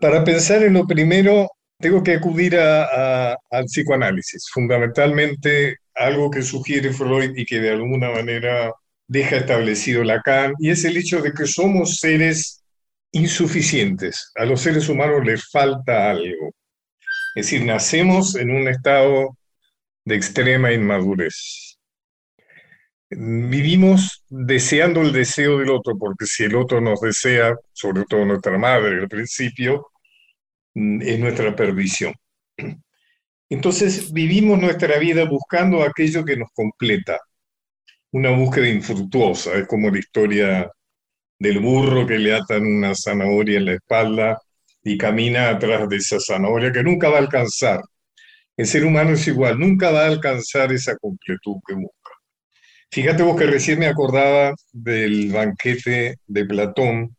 Para 0.00 0.22
pensar 0.22 0.62
en 0.62 0.74
lo 0.74 0.86
primero, 0.86 1.48
tengo 1.80 2.00
que 2.00 2.14
acudir 2.14 2.56
al 2.56 3.64
psicoanálisis, 3.64 4.48
fundamentalmente 4.52 5.78
algo 5.96 6.30
que 6.30 6.42
sugiere 6.42 6.92
Freud 6.92 7.32
y 7.34 7.44
que 7.44 7.58
de 7.58 7.70
alguna 7.70 8.12
manera 8.12 8.72
deja 9.08 9.38
establecido 9.38 10.04
Lacan, 10.04 10.54
y 10.60 10.70
es 10.70 10.84
el 10.84 10.96
hecho 10.96 11.20
de 11.22 11.32
que 11.32 11.48
somos 11.48 11.96
seres 11.96 12.55
insuficientes. 13.16 14.30
A 14.34 14.44
los 14.44 14.60
seres 14.60 14.88
humanos 14.88 15.24
les 15.24 15.48
falta 15.50 16.10
algo. 16.10 16.54
Es 17.34 17.46
decir, 17.46 17.64
nacemos 17.64 18.36
en 18.36 18.50
un 18.50 18.68
estado 18.68 19.36
de 20.04 20.16
extrema 20.16 20.72
inmadurez. 20.72 21.78
Vivimos 23.10 24.24
deseando 24.28 25.00
el 25.00 25.12
deseo 25.12 25.58
del 25.58 25.70
otro, 25.70 25.96
porque 25.98 26.26
si 26.26 26.44
el 26.44 26.56
otro 26.56 26.80
nos 26.80 27.00
desea, 27.00 27.54
sobre 27.72 28.04
todo 28.04 28.24
nuestra 28.24 28.58
madre 28.58 29.00
al 29.00 29.08
principio, 29.08 29.88
es 30.74 31.18
nuestra 31.18 31.54
perdición. 31.54 32.14
Entonces 33.48 34.12
vivimos 34.12 34.58
nuestra 34.58 34.98
vida 34.98 35.24
buscando 35.24 35.82
aquello 35.82 36.24
que 36.24 36.36
nos 36.36 36.50
completa, 36.52 37.20
una 38.10 38.30
búsqueda 38.30 38.68
infructuosa, 38.68 39.54
es 39.54 39.66
como 39.68 39.88
la 39.90 39.98
historia 39.98 40.70
del 41.38 41.60
burro 41.60 42.06
que 42.06 42.18
le 42.18 42.34
atan 42.34 42.66
una 42.66 42.94
zanahoria 42.94 43.58
en 43.58 43.66
la 43.66 43.74
espalda 43.74 44.40
y 44.82 44.96
camina 44.96 45.50
atrás 45.50 45.88
de 45.88 45.96
esa 45.96 46.18
zanahoria 46.20 46.72
que 46.72 46.82
nunca 46.82 47.08
va 47.08 47.16
a 47.16 47.20
alcanzar. 47.20 47.82
El 48.56 48.66
ser 48.66 48.84
humano 48.84 49.10
es 49.10 49.26
igual, 49.26 49.58
nunca 49.58 49.90
va 49.90 50.04
a 50.04 50.08
alcanzar 50.08 50.72
esa 50.72 50.96
completud 50.96 51.56
que 51.66 51.74
busca. 51.74 52.10
Fíjate 52.90 53.22
vos 53.22 53.36
que 53.38 53.46
recién 53.46 53.78
me 53.78 53.86
acordaba 53.86 54.54
del 54.72 55.30
banquete 55.30 56.16
de 56.26 56.44
Platón, 56.46 57.16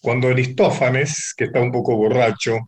cuando 0.00 0.28
Aristófanes, 0.28 1.34
que 1.36 1.44
está 1.44 1.60
un 1.60 1.70
poco 1.70 1.96
borracho, 1.96 2.58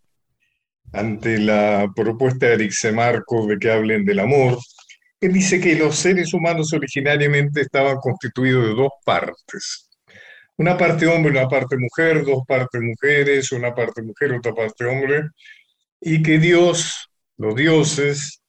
ante 0.93 1.39
la 1.39 1.91
propuesta 1.95 2.47
de 2.47 2.53
Arixemarco 2.55 3.47
de 3.47 3.59
que 3.59 3.71
hablen 3.71 4.05
del 4.05 4.21
amor, 4.21 4.59
él 5.21 5.33
dice 5.33 5.61
que 5.61 5.75
los 5.75 5.97
seres 5.97 6.33
humanos 6.35 6.73
originariamente 6.73 7.63
estaban 7.63 7.97
constituidos 7.97 8.69
de 8.69 8.75
dos 8.75 8.93
partes, 9.05 9.89
una 10.57 10.77
parte 10.77 11.07
hombre, 11.07 11.33
una 11.33 11.49
parte 11.49 11.77
mujer, 11.77 12.25
dos 12.25 12.43
partes 12.47 12.81
mujeres, 12.81 13.53
una 13.53 13.75
parte 13.75 14.03
mujer, 14.03 14.33
otra 14.33 14.55
parte 14.55 14.85
hombre, 14.85 15.31
y 16.01 16.23
que 16.23 16.39
Dios, 16.39 17.09
los 17.39 17.55
dioses, 17.55 18.41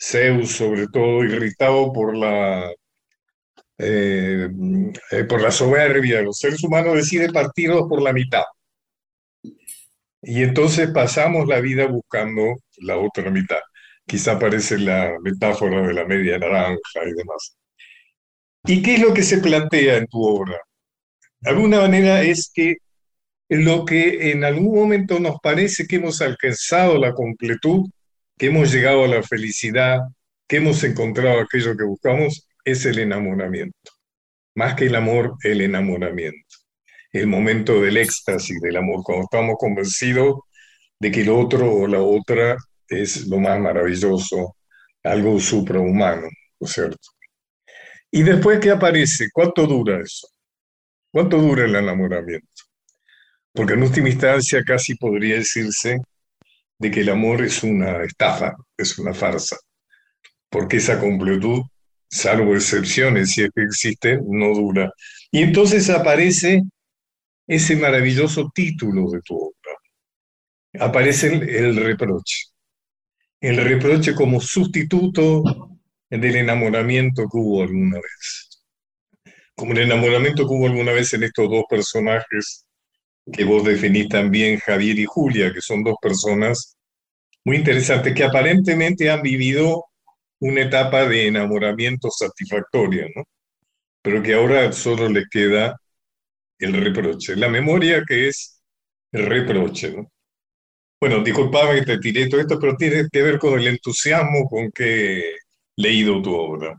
Zeus 0.00 0.52
sobre 0.52 0.86
todo, 0.88 1.24
irritado 1.24 1.92
por 1.92 2.16
la, 2.16 2.70
eh, 3.78 4.48
eh, 5.10 5.24
por 5.24 5.40
la 5.42 5.50
soberbia 5.50 6.18
de 6.18 6.24
los 6.24 6.38
seres 6.38 6.62
humanos, 6.64 6.96
decide 6.96 7.32
partirlos 7.32 7.88
por 7.88 8.02
la 8.02 8.12
mitad. 8.12 8.44
Y 10.22 10.42
entonces 10.42 10.90
pasamos 10.90 11.46
la 11.46 11.60
vida 11.60 11.86
buscando 11.86 12.56
la 12.78 12.96
otra 12.98 13.30
mitad. 13.30 13.60
Quizá 14.06 14.32
aparece 14.32 14.78
la 14.78 15.14
metáfora 15.22 15.86
de 15.86 15.94
la 15.94 16.04
media 16.06 16.38
naranja 16.38 16.78
y 17.06 17.12
demás. 17.12 17.56
¿Y 18.66 18.82
qué 18.82 18.94
es 18.94 19.00
lo 19.00 19.14
que 19.14 19.22
se 19.22 19.38
plantea 19.38 19.98
en 19.98 20.06
tu 20.06 20.22
obra? 20.24 20.58
De 21.44 21.50
alguna 21.50 21.80
manera 21.80 22.22
es 22.22 22.50
que 22.52 22.78
lo 23.50 23.84
que 23.84 24.30
en 24.30 24.44
algún 24.44 24.74
momento 24.74 25.20
nos 25.20 25.36
parece 25.42 25.86
que 25.86 25.96
hemos 25.96 26.22
alcanzado 26.22 26.96
la 26.98 27.12
completud, 27.12 27.90
que 28.38 28.46
hemos 28.46 28.72
llegado 28.72 29.04
a 29.04 29.08
la 29.08 29.22
felicidad, 29.22 29.98
que 30.48 30.56
hemos 30.56 30.82
encontrado 30.84 31.40
aquello 31.40 31.76
que 31.76 31.84
buscamos, 31.84 32.48
es 32.64 32.86
el 32.86 32.98
enamoramiento. 32.98 33.92
Más 34.54 34.74
que 34.74 34.86
el 34.86 34.94
amor, 34.94 35.36
el 35.42 35.60
enamoramiento. 35.60 36.56
El 37.12 37.26
momento 37.26 37.82
del 37.82 37.98
éxtasis 37.98 38.58
del 38.62 38.78
amor, 38.78 39.02
cuando 39.04 39.24
estamos 39.24 39.56
convencidos 39.58 40.40
de 40.98 41.10
que 41.10 41.20
el 41.20 41.28
otro 41.28 41.70
o 41.70 41.86
la 41.86 42.00
otra 42.00 42.56
es 42.88 43.26
lo 43.26 43.38
más 43.38 43.60
maravilloso, 43.60 44.56
algo 45.02 45.38
suprahumano, 45.38 46.22
¿no 46.58 46.66
es 46.66 46.72
cierto? 46.72 47.08
Y 48.10 48.22
después, 48.22 48.58
¿qué 48.60 48.70
aparece? 48.70 49.28
¿Cuánto 49.30 49.66
dura 49.66 50.00
eso? 50.00 50.28
¿Cuánto 51.14 51.38
dura 51.38 51.64
el 51.64 51.76
enamoramiento? 51.76 52.64
Porque 53.52 53.74
en 53.74 53.84
última 53.84 54.08
instancia 54.08 54.64
casi 54.64 54.96
podría 54.96 55.36
decirse 55.36 56.00
de 56.76 56.90
que 56.90 57.02
el 57.02 57.08
amor 57.08 57.44
es 57.44 57.62
una 57.62 58.02
estafa, 58.02 58.56
es 58.76 58.98
una 58.98 59.14
farsa, 59.14 59.56
porque 60.50 60.78
esa 60.78 60.98
completud, 60.98 61.62
salvo 62.10 62.56
excepciones 62.56 63.30
si 63.30 63.44
es 63.44 63.50
que 63.54 63.62
existe, 63.62 64.18
no 64.26 64.54
dura. 64.54 64.90
Y 65.30 65.44
entonces 65.44 65.88
aparece 65.88 66.62
ese 67.46 67.76
maravilloso 67.76 68.50
título 68.52 69.08
de 69.12 69.20
tu 69.20 69.36
obra. 69.36 70.84
Aparece 70.84 71.28
el 71.28 71.76
reproche. 71.76 72.46
El 73.40 73.58
reproche 73.58 74.16
como 74.16 74.40
sustituto 74.40 75.44
del 76.10 76.34
enamoramiento 76.34 77.28
que 77.28 77.38
hubo 77.38 77.62
alguna 77.62 77.98
vez 77.98 78.43
como 79.56 79.72
el 79.72 79.78
enamoramiento 79.80 80.46
que 80.46 80.54
hubo 80.54 80.66
alguna 80.66 80.92
vez 80.92 81.12
en 81.14 81.24
estos 81.24 81.48
dos 81.50 81.64
personajes 81.68 82.66
que 83.32 83.44
vos 83.44 83.64
definís 83.64 84.08
también, 84.08 84.58
Javier 84.58 84.98
y 84.98 85.06
Julia, 85.06 85.52
que 85.52 85.60
son 85.60 85.82
dos 85.82 85.96
personas 86.00 86.76
muy 87.44 87.56
interesantes 87.58 88.14
que 88.14 88.24
aparentemente 88.24 89.10
han 89.10 89.22
vivido 89.22 89.86
una 90.40 90.62
etapa 90.62 91.06
de 91.06 91.28
enamoramiento 91.28 92.10
satisfactoria, 92.10 93.06
¿no? 93.14 93.24
Pero 94.02 94.22
que 94.22 94.34
ahora 94.34 94.72
solo 94.72 95.08
le 95.08 95.24
queda 95.30 95.76
el 96.58 96.74
reproche, 96.74 97.36
la 97.36 97.48
memoria 97.48 98.02
que 98.06 98.28
es 98.28 98.62
el 99.12 99.26
reproche, 99.26 99.92
¿no? 99.92 100.10
Bueno, 101.00 101.22
disculpame 101.22 101.80
que 101.80 101.86
te 101.86 101.98
tiré 101.98 102.28
todo 102.28 102.40
esto, 102.40 102.58
pero 102.58 102.76
tiene 102.76 103.06
que 103.12 103.22
ver 103.22 103.38
con 103.38 103.60
el 103.60 103.68
entusiasmo 103.68 104.48
con 104.48 104.70
que 104.72 105.20
he 105.20 105.36
leído 105.76 106.22
tu 106.22 106.34
obra. 106.34 106.78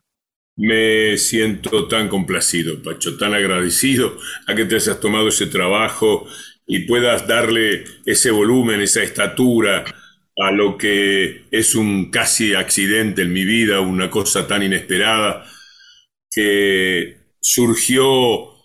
Me 0.57 1.17
siento 1.17 1.87
tan 1.87 2.07
complacido, 2.07 2.81
Pacho, 2.81 3.17
tan 3.17 3.33
agradecido 3.33 4.17
a 4.47 4.55
que 4.55 4.65
te 4.65 4.75
hayas 4.75 4.99
tomado 5.01 5.27
ese 5.27 5.47
trabajo 5.47 6.27
y 6.65 6.79
puedas 6.87 7.27
darle 7.27 7.83
ese 8.05 8.31
volumen, 8.31 8.79
esa 8.81 9.03
estatura 9.03 9.83
a 10.37 10.51
lo 10.51 10.77
que 10.77 11.45
es 11.51 11.75
un 11.75 12.09
casi 12.09 12.53
accidente 12.55 13.23
en 13.23 13.33
mi 13.33 13.45
vida, 13.45 13.81
una 13.81 14.09
cosa 14.09 14.47
tan 14.47 14.63
inesperada 14.63 15.45
que 16.31 17.17
surgió 17.41 18.55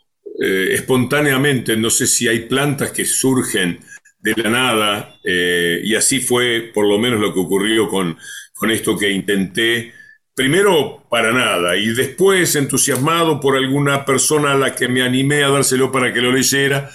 eh, 0.42 0.68
espontáneamente. 0.72 1.76
No 1.76 1.90
sé 1.90 2.06
si 2.06 2.28
hay 2.28 2.40
plantas 2.40 2.92
que 2.92 3.04
surgen 3.04 3.80
de 4.20 4.34
la 4.36 4.50
nada 4.50 5.16
eh, 5.24 5.80
y 5.84 5.94
así 5.94 6.20
fue 6.20 6.70
por 6.74 6.86
lo 6.88 6.98
menos 6.98 7.20
lo 7.20 7.32
que 7.32 7.40
ocurrió 7.40 7.88
con, 7.88 8.16
con 8.54 8.70
esto 8.70 8.96
que 8.98 9.10
intenté. 9.10 9.92
Primero 10.34 11.04
para 11.10 11.32
nada 11.32 11.76
y 11.76 11.88
después 11.88 12.54
entusiasmado 12.56 13.40
por 13.40 13.56
alguna 13.56 14.04
persona 14.04 14.52
a 14.52 14.56
la 14.56 14.74
que 14.74 14.88
me 14.88 15.02
animé 15.02 15.42
a 15.42 15.48
dárselo 15.48 15.92
para 15.92 16.12
que 16.12 16.20
lo 16.20 16.32
leyera 16.32 16.90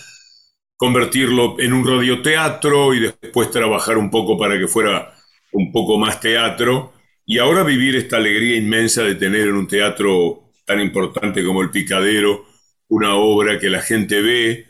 convertirlo 0.78 1.60
en 1.60 1.74
un 1.74 1.86
radioteatro 1.88 2.94
y 2.94 3.02
después 3.02 3.52
trabajar 3.52 3.98
un 3.98 4.10
poco 4.10 4.38
para 4.38 4.58
que 4.58 4.68
fuera 4.68 5.14
un 5.52 5.72
poco 5.72 5.98
más 5.98 6.20
teatro 6.20 6.94
y 7.26 7.38
ahora 7.40 7.64
vivir 7.64 7.96
esta 7.96 8.18
alegría 8.18 8.58
inmensa 8.58 9.04
de 9.04 9.16
tener 9.16 9.48
en 9.48 9.56
un 9.56 9.68
teatro 9.68 10.52
tan 10.66 10.80
importante 10.80 11.44
como 11.44 11.62
el 11.62 11.72
Picadero 11.72 12.46
una 12.88 13.16
obra 13.16 13.60
que 13.60 13.70
la 13.70 13.82
gente 13.82 14.22
ve 14.22 14.68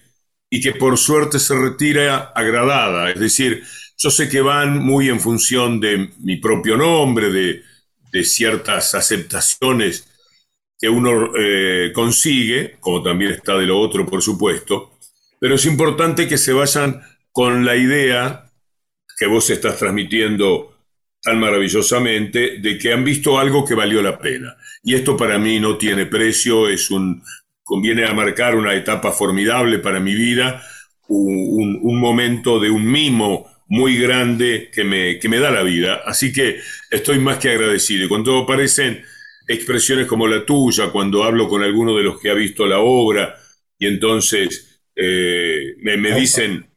y 0.49 0.61
que 0.61 0.73
por 0.73 0.97
suerte 0.97 1.39
se 1.39 1.55
retira 1.55 2.31
agradada. 2.35 3.11
Es 3.11 3.19
decir, 3.19 3.63
yo 3.97 4.09
sé 4.09 4.29
que 4.29 4.41
van 4.41 4.79
muy 4.79 5.09
en 5.09 5.19
función 5.19 5.79
de 5.79 6.09
mi 6.19 6.37
propio 6.37 6.77
nombre, 6.77 7.31
de, 7.31 7.61
ciertas 8.23 8.95
aceptaciones 8.95 10.09
que 10.79 10.89
uno 10.89 11.31
eh, 11.37 11.91
consigue, 11.93 12.77
como 12.79 13.01
también 13.01 13.31
está 13.31 13.57
de 13.57 13.65
lo 13.65 13.79
otro, 13.79 14.05
por 14.05 14.21
supuesto, 14.21 14.97
pero 15.39 15.55
es 15.55 15.65
importante 15.65 16.27
que 16.27 16.37
se 16.37 16.53
vayan 16.53 17.01
con 17.31 17.65
la 17.65 17.75
idea 17.75 18.49
que 19.17 19.27
vos 19.27 19.49
estás 19.49 19.77
transmitiendo 19.77 20.75
tan 21.21 21.39
maravillosamente 21.39 22.59
de 22.59 22.77
que 22.77 22.93
han 22.93 23.03
visto 23.03 23.39
algo 23.39 23.65
que 23.65 23.73
valió 23.73 24.01
la 24.01 24.17
pena. 24.19 24.55
Y 24.83 24.93
esto 24.93 25.17
para 25.17 25.39
mí 25.39 25.59
no 25.59 25.77
tiene 25.77 26.05
precio, 26.05 26.69
es 26.69 26.91
un 26.91 27.23
conviene 27.65 28.05
a 28.05 28.13
marcar 28.13 28.55
una 28.55 28.75
etapa 28.75 29.11
formidable 29.11 29.79
para 29.79 29.99
mi 29.99 30.13
vida, 30.13 30.61
un, 31.07 31.99
momento 31.99 32.59
de 32.59 32.69
un 32.69 32.85
mimo 32.89 33.49
muy 33.67 33.97
grande 33.97 34.69
que 34.73 34.83
me, 34.83 35.19
que 35.19 35.29
me 35.29 35.39
da 35.39 35.51
la 35.51 35.63
vida. 35.63 36.01
Así 36.05 36.31
que 36.31 36.59
estoy 36.91 37.19
más 37.19 37.39
que 37.39 37.49
agradecido. 37.49 38.05
Y 38.05 38.07
cuando 38.07 38.37
aparecen 38.39 39.03
expresiones 39.47 40.07
como 40.07 40.27
la 40.27 40.45
tuya, 40.45 40.91
cuando 40.91 41.23
hablo 41.23 41.47
con 41.47 41.63
alguno 41.63 41.95
de 41.95 42.03
los 42.03 42.19
que 42.19 42.29
ha 42.29 42.33
visto 42.33 42.65
la 42.65 42.79
obra, 42.79 43.35
y 43.77 43.87
entonces 43.87 44.81
eh, 44.95 45.75
me, 45.81 45.97
dicen, 46.15 46.69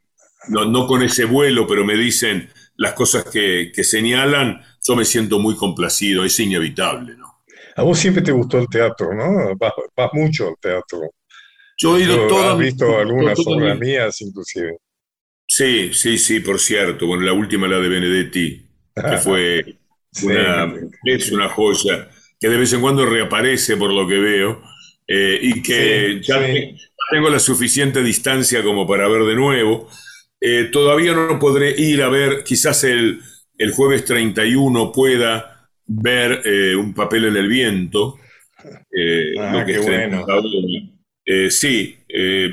no, 0.48 0.64
no, 0.64 0.86
con 0.86 1.02
ese 1.02 1.24
vuelo, 1.24 1.66
pero 1.66 1.84
me 1.84 1.94
dicen 1.94 2.50
las 2.76 2.92
cosas 2.92 3.24
que, 3.24 3.72
señalan, 3.82 4.62
yo 4.86 4.96
me 4.96 5.04
siento 5.04 5.38
muy 5.38 5.56
complacido, 5.56 6.24
es 6.24 6.38
inevitable, 6.40 7.16
¿no? 7.16 7.42
A 7.76 7.82
vos 7.82 7.98
siempre 7.98 8.22
te 8.22 8.32
gustó 8.32 8.58
el 8.58 8.68
teatro, 8.68 9.14
¿no? 9.14 9.56
Vas, 9.56 10.10
mucho 10.12 10.48
al 10.48 10.56
teatro. 10.60 11.00
Yo 11.76 11.96
he 11.96 12.02
ido 12.02 12.26
todo. 12.26 12.52
¿Has 12.52 12.58
visto 12.58 12.98
algunas 12.98 13.38
obras 13.46 13.78
mías, 13.78 14.20
inclusive? 14.20 14.78
Sí, 15.48 15.92
sí, 15.94 16.18
sí, 16.18 16.40
por 16.40 16.60
cierto. 16.60 17.06
Bueno, 17.06 17.24
la 17.24 17.32
última, 17.32 17.66
la 17.66 17.80
de 17.80 17.88
Benedetti, 17.88 18.66
que 18.94 19.16
fue 19.22 19.78
una, 20.22 20.74
es 21.04 21.32
una 21.32 21.48
joya, 21.48 22.08
que 22.38 22.48
de 22.48 22.58
vez 22.58 22.72
en 22.74 22.82
cuando 22.82 23.06
reaparece 23.06 23.76
por 23.76 23.92
lo 23.92 24.06
que 24.06 24.18
veo, 24.18 24.62
eh, 25.06 25.38
y 25.40 25.62
que 25.62 26.20
ya, 26.22 26.38
tengo 27.10 27.30
la 27.30 27.38
suficiente 27.38 28.02
distancia 28.02 28.62
como 28.62 28.86
para 28.86 29.08
ver 29.08 29.24
de 29.24 29.34
nuevo. 29.34 29.88
Eh, 30.40 30.68
todavía 30.70 31.14
no 31.14 31.38
podré 31.38 31.70
ir 31.80 32.02
a 32.02 32.08
ver, 32.08 32.44
quizás 32.44 32.84
el, 32.84 33.20
el 33.56 33.72
jueves 33.72 34.04
31 34.04 34.92
pueda 34.92 35.70
ver 35.86 36.42
eh, 36.44 36.76
un 36.76 36.92
papel 36.92 37.24
en 37.24 37.36
el 37.36 37.48
viento. 37.48 38.18
Eh, 38.92 39.34
ah, 39.40 39.64
qué 39.66 39.78
bueno. 39.78 40.26
Sí, 41.50 41.96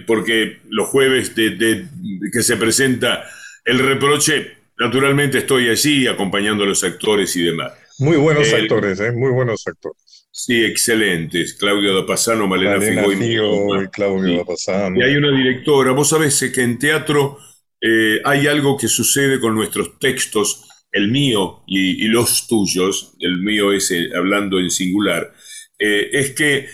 porque 0.05 0.59
los 0.69 0.87
jueves 0.89 1.35
de, 1.35 1.85
que 2.31 2.43
se 2.43 2.57
presenta 2.57 3.25
el 3.63 3.79
reproche, 3.79 4.51
naturalmente 4.77 5.39
estoy 5.39 5.69
allí 5.69 6.07
acompañando 6.07 6.63
a 6.63 6.67
los 6.67 6.83
actores 6.83 7.35
y 7.35 7.43
demás. 7.43 7.73
Muy 7.99 8.17
buenos 8.17 8.51
actores, 8.53 8.99
muy 9.13 9.31
buenos 9.31 9.65
actores. 9.67 10.27
Sí, 10.37 10.65
excelentes. 10.65 11.53
Claudio 11.53 11.95
Dapasano, 11.95 12.45
Malena, 12.45 12.81
Figo, 12.81 13.81
y, 13.81 13.87
Claudio 13.87 14.39
Dapasano. 14.39 14.99
Y 14.99 15.01
hay 15.01 15.15
una 15.15 15.31
directora. 15.31 15.93
Vos 15.93 16.09
sabés 16.09 16.51
que 16.53 16.61
en 16.61 16.77
teatro 16.77 17.37
eh, 17.79 18.19
hay 18.25 18.47
algo 18.47 18.77
que 18.77 18.89
sucede 18.89 19.39
con 19.39 19.55
nuestros 19.55 19.97
textos, 19.97 20.67
el 20.91 21.09
mío 21.09 21.63
y, 21.67 22.05
los 22.09 22.47
tuyos, 22.47 23.15
el 23.19 23.39
mío 23.39 23.71
es 23.71 23.91
eh, 23.91 24.09
hablando 24.13 24.59
en 24.59 24.71
singular, 24.71 25.33
eh, 25.79 26.09
es 26.11 26.31
que 26.31 26.67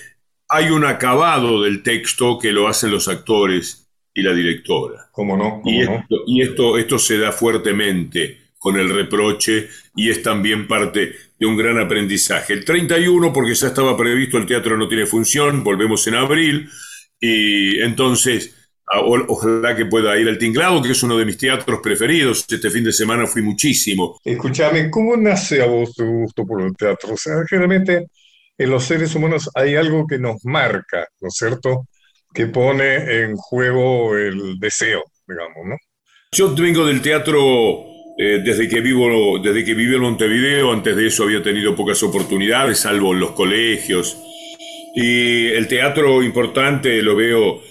hay 0.53 0.69
un 0.69 0.83
acabado 0.83 1.63
del 1.63 1.81
texto 1.81 2.37
que 2.37 2.51
lo 2.51 2.67
hacen 2.67 2.91
los 2.91 3.07
actores 3.07 3.87
y 4.13 4.21
la 4.21 4.33
directora. 4.33 5.07
¿Cómo 5.13 5.37
no? 5.37 5.61
y, 5.63 5.81
Esto, 5.81 6.15
y 6.27 6.41
esto, 6.41 6.77
esto 6.77 6.99
se 6.99 7.17
da 7.17 7.31
fuertemente 7.31 8.37
con 8.57 8.77
el 8.77 8.93
reproche 8.93 9.69
y 9.95 10.09
es 10.09 10.21
también 10.21 10.67
parte 10.67 11.13
de 11.39 11.45
un 11.45 11.55
gran 11.55 11.79
aprendizaje. 11.79 12.51
El 12.51 12.65
31, 12.65 13.31
porque 13.31 13.55
ya 13.55 13.67
estaba 13.67 13.95
previsto, 13.95 14.37
el 14.37 14.45
teatro 14.45 14.77
no 14.77 14.89
tiene 14.89 15.05
función, 15.05 15.63
volvemos 15.63 16.05
en 16.07 16.15
abril, 16.15 16.69
y 17.17 17.79
entonces 17.81 18.53
ojalá 19.27 19.73
que 19.73 19.85
pueda 19.85 20.19
ir 20.19 20.27
al 20.27 20.37
Tinglado, 20.37 20.81
que 20.81 20.91
es 20.91 21.01
uno 21.01 21.17
de 21.17 21.25
mis 21.25 21.37
teatros 21.37 21.79
preferidos. 21.81 22.45
Este 22.49 22.69
fin 22.69 22.83
de 22.83 22.91
semana 22.91 23.25
fui 23.25 23.41
muchísimo. 23.41 24.19
Escúchame, 24.23 24.89
¿cómo 24.91 25.15
nace 25.15 25.61
a 25.61 25.65
vos 25.65 25.93
tu 25.95 26.05
gusto 26.05 26.45
por 26.45 26.61
el 26.61 26.75
teatro? 26.75 27.13
O 27.13 27.17
sea, 27.17 27.35
generalmente 27.49 28.07
en 28.61 28.69
los 28.69 28.83
seres 28.83 29.15
humanos 29.15 29.49
hay 29.55 29.75
algo 29.75 30.05
que 30.05 30.19
nos 30.19 30.45
marca, 30.45 31.07
¿no 31.19 31.29
es 31.29 31.33
cierto? 31.35 31.87
Que 32.31 32.45
pone 32.45 33.23
en 33.23 33.35
juego 33.35 34.15
el 34.15 34.59
deseo, 34.59 35.03
digamos, 35.27 35.65
¿no? 35.65 35.75
Yo 36.31 36.55
vengo 36.55 36.85
del 36.85 37.01
teatro 37.01 37.39
eh, 38.19 38.39
desde 38.45 38.69
que 38.69 38.79
vivo, 38.79 39.39
desde 39.39 39.65
que 39.65 39.73
viví 39.73 39.95
en 39.95 40.01
Montevideo, 40.01 40.71
antes 40.71 40.95
de 40.95 41.07
eso 41.07 41.23
había 41.23 41.41
tenido 41.41 41.75
pocas 41.75 42.03
oportunidades, 42.03 42.77
salvo 42.77 43.13
en 43.13 43.19
los 43.19 43.31
colegios. 43.31 44.15
Y 44.93 45.47
el 45.47 45.67
teatro 45.67 46.21
importante 46.21 47.01
lo 47.01 47.15
veo, 47.15 47.63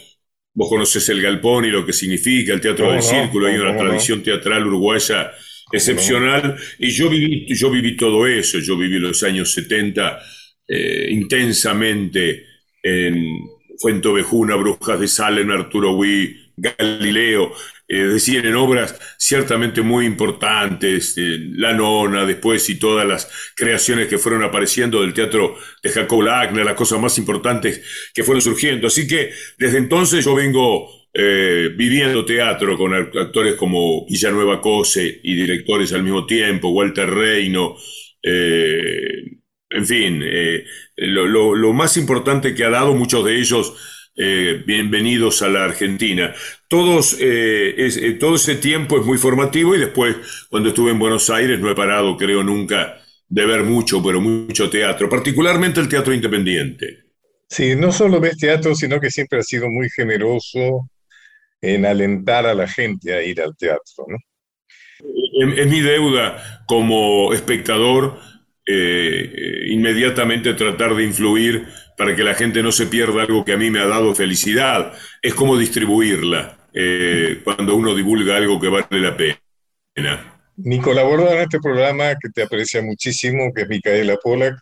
vos 0.55 0.68
conoces 0.68 1.09
el 1.11 1.22
galpón 1.22 1.66
y 1.66 1.70
lo 1.70 1.87
que 1.87 1.92
significa 1.92 2.53
el 2.53 2.61
teatro 2.61 2.90
del 2.90 3.03
círculo, 3.03 3.46
hay 3.46 3.59
una 3.59 3.76
tradición 3.76 4.24
teatral 4.24 4.66
uruguaya 4.66 5.31
excepcional. 5.70 6.57
Y 6.81 6.90
yo 6.90 7.09
viví, 7.09 7.46
yo 7.55 7.70
viví 7.70 7.96
todo 7.96 8.26
eso, 8.26 8.59
yo 8.59 8.76
viví 8.76 8.98
los 8.98 9.22
años 9.22 9.53
70 9.53 10.18
eh, 10.72 11.09
intensamente 11.11 12.46
en 12.83 13.26
Fuentovejuna, 13.80 14.54
Brujas 14.54 15.00
de 15.00 15.09
Salem, 15.09 15.50
Arturo 15.50 15.92
Huy, 15.96 16.52
Galileo, 16.56 17.52
es 17.88 18.12
decir, 18.12 18.46
en 18.46 18.54
obras 18.54 18.96
ciertamente 19.18 19.83
muy 19.83 20.06
importantes, 20.06 21.18
eh, 21.18 21.38
La 21.54 21.72
Nona, 21.72 22.24
después 22.24 22.70
y 22.70 22.78
todas 22.78 23.04
las 23.04 23.28
creaciones 23.56 24.06
que 24.06 24.16
fueron 24.16 24.44
apareciendo 24.44 25.00
del 25.00 25.12
teatro 25.12 25.56
de 25.83 25.90
Jacob 25.90 26.22
Lagner, 26.22 26.64
las 26.64 26.76
cosas 26.76 27.00
más 27.00 27.18
importantes 27.18 27.83
que 28.14 28.22
fueron 28.22 28.42
surgiendo. 28.42 28.87
Así 28.87 29.09
que 29.09 29.33
desde 29.59 29.78
entonces 29.78 30.24
yo 30.24 30.37
vengo 30.37 30.88
eh, 31.12 31.70
viviendo 31.76 32.24
teatro 32.24 32.78
con 32.78 32.94
actores 32.94 33.56
como 33.56 34.06
Villanueva 34.06 34.61
Cose 34.61 35.20
y 35.24 35.35
directores 35.35 35.92
al 35.92 36.04
mismo 36.04 36.26
tiempo, 36.26 36.68
Walter 36.68 37.11
Reino, 37.11 37.76
eh, 38.22 39.39
en 39.70 39.87
fin, 39.87 40.24
lo, 40.96 41.54
lo 41.54 41.72
más 41.72 41.96
importante 41.96 42.54
que 42.54 42.64
ha 42.64 42.70
dado 42.70 42.94
muchos 42.94 43.24
de 43.24 43.38
ellos 43.38 43.74
eh, 44.16 44.62
bienvenidos 44.66 45.40
a 45.40 45.48
la 45.48 45.64
Argentina. 45.64 46.35
Todos, 46.68 47.16
eh, 47.20 47.74
eh, 47.78 48.16
todo 48.20 48.35
ese 48.35 48.56
tiempo 48.56 48.98
es 48.98 49.06
muy 49.06 49.16
formativo 49.16 49.74
y 49.74 49.78
después, 49.78 50.16
cuando 50.50 50.70
estuve 50.70 50.90
en 50.90 50.98
Buenos 50.98 51.30
Aires, 51.30 51.59
no 51.61 51.70
he 51.70 51.74
parado, 51.74 52.16
creo, 52.16 52.42
nunca 52.42 53.00
de 53.28 53.46
ver 53.46 53.62
mucho, 53.62 54.02
pero 54.02 54.20
mucho 54.20 54.68
teatro, 54.68 55.09
particularmente 55.09 55.80
el 55.80 55.88
teatro 55.88 56.12
independiente. 56.12 57.04
Sí, 57.48 57.74
no 57.76 57.92
solo 57.92 58.20
ves 58.20 58.37
teatro, 58.37 58.74
sino 58.74 59.00
que 59.00 59.11
siempre 59.11 59.38
has 59.38 59.46
sido 59.46 59.70
muy 59.70 59.88
generoso 59.88 60.90
en 61.61 61.87
alentar 61.87 62.46
a 62.46 62.54
la 62.54 62.66
gente 62.66 63.14
a 63.14 63.22
ir 63.22 63.40
al 63.40 63.56
teatro, 63.56 64.04
¿no? 64.06 64.18
Es 65.56 65.66
mi 65.66 65.80
deuda 65.80 66.64
como 66.66 67.33
espectador 67.33 68.18
eh, 68.72 69.64
inmediatamente 69.66 70.54
tratar 70.54 70.94
de 70.94 71.04
influir 71.04 71.66
para 71.96 72.14
que 72.14 72.22
la 72.22 72.35
gente 72.35 72.62
no 72.62 72.72
se 72.72 72.87
pierda 72.87 73.22
algo 73.22 73.44
que 73.44 73.52
a 73.52 73.56
mí 73.56 73.70
me 73.70 73.80
ha 73.80 73.87
dado 73.87 74.14
felicidad. 74.14 74.92
Es 75.20 75.35
como 75.35 75.59
distribuirla 75.59 76.59
eh, 76.72 77.40
cuando 77.42 77.74
uno 77.74 77.94
divulga 77.94 78.37
algo 78.37 78.61
que 78.61 78.68
vale 78.68 79.00
la 79.00 79.16
pena. 79.16 80.40
Mi 80.56 80.78
colaboradora 80.78 81.37
en 81.37 81.42
este 81.42 81.59
programa, 81.59 82.14
que 82.20 82.28
te 82.35 82.42
aprecia 82.42 82.80
muchísimo, 82.83 83.52
que 83.54 83.62
es 83.62 83.68
Micaela 83.68 84.16
Polak, 84.22 84.56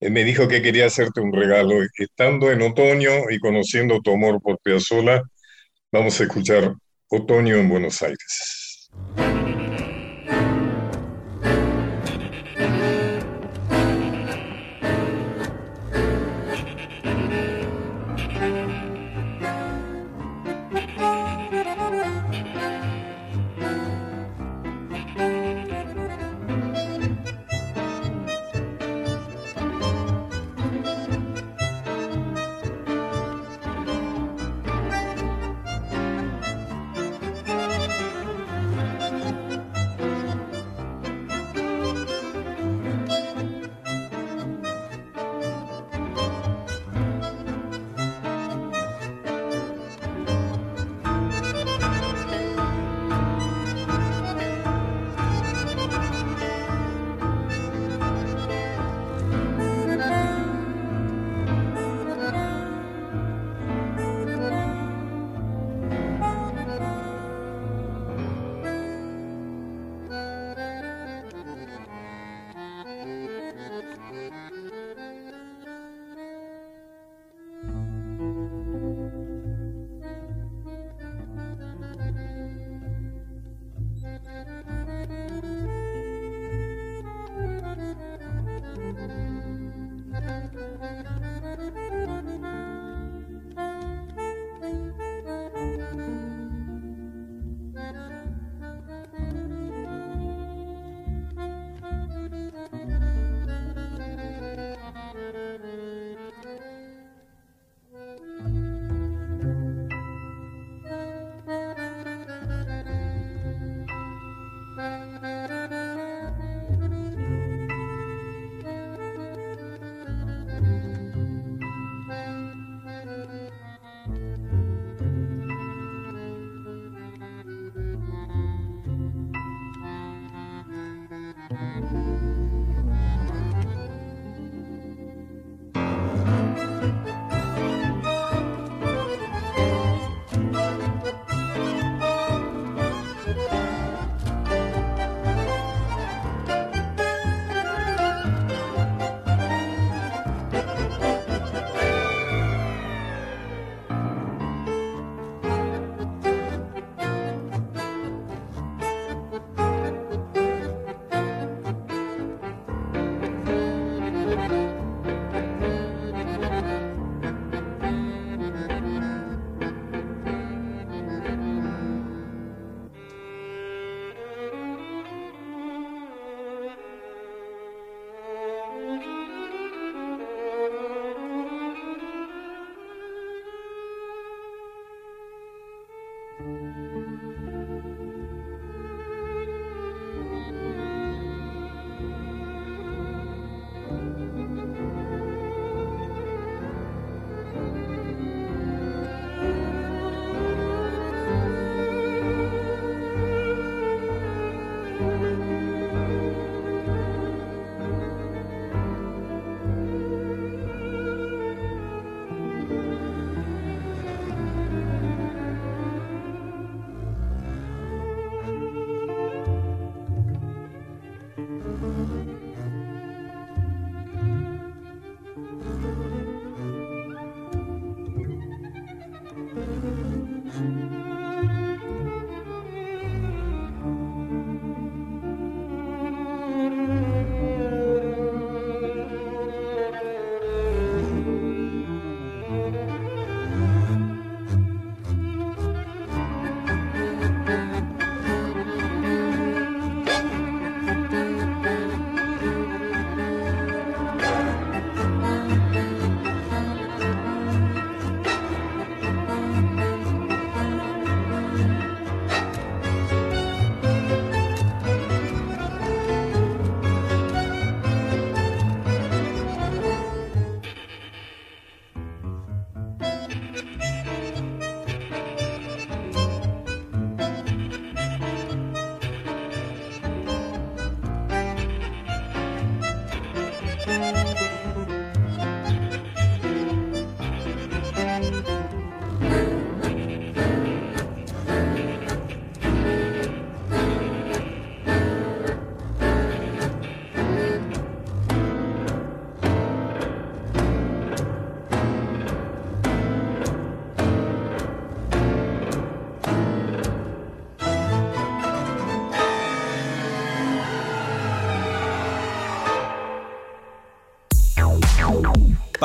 eh, 0.00 0.10
me 0.10 0.24
dijo 0.24 0.46
que 0.46 0.62
quería 0.62 0.86
hacerte 0.86 1.20
un 1.20 1.32
regalo. 1.32 1.76
Estando 1.98 2.52
en 2.52 2.62
otoño 2.62 3.10
y 3.30 3.38
conociendo 3.38 4.00
tu 4.00 4.12
amor 4.12 4.40
por 4.40 4.58
Piazzolla, 4.62 5.22
vamos 5.90 6.20
a 6.20 6.24
escuchar 6.24 6.74
Otoño 7.08 7.56
en 7.56 7.68
Buenos 7.68 8.02
Aires. 8.02 8.90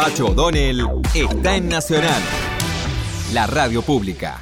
Pacho 0.02 0.30
O'Donnell 0.30 0.82
está 1.14 1.58
en 1.58 1.70
Nacional, 1.70 2.24
la 3.34 3.46
radio 3.46 3.84
pública. 3.84 4.42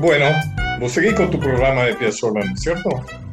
Bueno, 0.00 0.26
vos 0.80 0.90
seguís 0.90 1.14
con 1.14 1.30
tu 1.30 1.38
programa 1.38 1.84
de 1.84 1.94
Piazzolla, 1.94 2.40
¿no 2.44 2.54
es 2.54 2.60
cierto? 2.60 2.90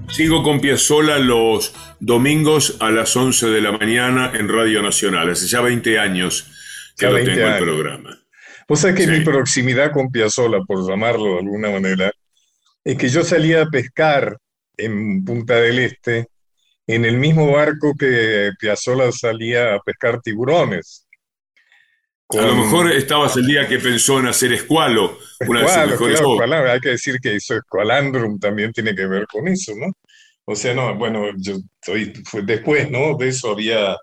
Sigo 0.09 0.43
con 0.43 0.61
Piazzolla 0.61 1.17
los 1.17 1.73
domingos 1.99 2.77
a 2.79 2.91
las 2.91 3.17
11 3.17 3.47
de 3.47 3.61
la 3.61 3.71
mañana 3.71 4.33
en 4.35 4.47
Radio 4.47 4.83
Nacional. 4.83 5.31
Hace 5.31 5.47
ya 5.47 5.61
20 5.61 5.97
años 5.97 6.45
que 6.95 7.07
lo 7.07 7.15
tengo 7.15 7.47
el 7.47 7.63
programa. 7.63 8.19
Vos 8.67 8.81
sabés 8.81 8.97
que 8.97 9.07
mi 9.07 9.21
proximidad 9.21 9.91
con 9.91 10.11
Piazzolla, 10.11 10.59
por 10.67 10.87
llamarlo 10.87 11.33
de 11.33 11.39
alguna 11.39 11.71
manera, 11.71 12.11
es 12.83 12.97
que 12.97 13.09
yo 13.09 13.23
salía 13.23 13.63
a 13.63 13.69
pescar 13.69 14.37
en 14.77 15.23
Punta 15.23 15.55
del 15.55 15.79
Este 15.79 16.27
en 16.87 17.05
el 17.05 17.17
mismo 17.17 17.51
barco 17.51 17.93
que 17.97 18.51
Piazzolla 18.59 19.11
salía 19.11 19.75
a 19.75 19.79
pescar 19.79 20.21
tiburones. 20.21 21.07
A 22.29 22.41
lo 22.41 22.55
mejor 22.55 22.91
estabas 22.91 23.37
el 23.37 23.45
día 23.45 23.67
que 23.67 23.79
pensó 23.79 24.19
en 24.19 24.27
hacer 24.27 24.53
escualo. 24.53 25.17
Una 25.47 26.71
hay 26.71 26.79
que 26.79 26.89
decir 26.89 27.19
que 27.21 27.35
hizo 27.35 27.55
escualandrum 27.55 28.39
también 28.39 28.73
tiene 28.73 28.95
que 28.95 29.05
ver 29.05 29.27
con 29.27 29.47
eso, 29.47 29.73
¿no? 29.77 29.93
O 30.45 30.55
sea, 30.55 30.73
no, 30.73 30.95
bueno, 30.95 31.27
yo 31.37 31.57
estoy, 31.79 32.13
fue 32.25 32.41
después, 32.41 32.89
¿no? 32.89 33.15
De 33.17 33.29
eso 33.29 33.51
había, 33.51 33.95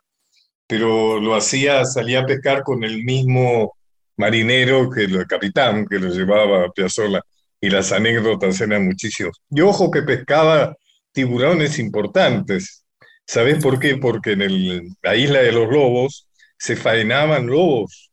pero 0.67 1.21
lo 1.21 1.35
hacía, 1.35 1.85
salía 1.85 2.21
a 2.21 2.27
pescar 2.27 2.63
con 2.63 2.85
el 2.85 3.03
mismo 3.03 3.77
marinero 4.17 4.89
que 4.89 5.05
el 5.05 5.27
capitán 5.27 5.87
que 5.87 5.99
lo 5.99 6.09
llevaba 6.09 6.65
a 6.65 6.71
Piazzola 6.71 7.23
y 7.61 7.71
las 7.71 7.93
anécdotas 7.93 8.61
eran 8.61 8.87
muchísimas. 8.87 9.37
Y 9.51 9.61
ojo 9.61 9.91
que 9.91 10.03
pescaba 10.03 10.77
tiburones 11.13 11.79
importantes. 11.79 12.85
¿Sabes 13.27 13.63
por 13.63 13.79
qué? 13.79 13.97
Porque 13.97 14.33
en 14.33 14.43
el, 14.43 14.89
la 15.03 15.17
isla 15.17 15.41
de 15.41 15.53
los 15.53 15.71
lobos 15.71 16.29
se 16.59 16.77
faenaban 16.77 17.47
lobos 17.47 18.11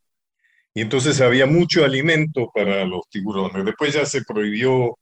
y 0.78 0.82
entonces 0.82 1.22
había 1.22 1.48
mucho 1.48 1.84
alimento 1.84 2.52
para 2.54 2.86
los 2.86 3.02
tiburones. 3.10 3.66
Después 3.66 3.96
ya 3.96 4.06
se 4.06 4.24
prohibió 4.24 4.96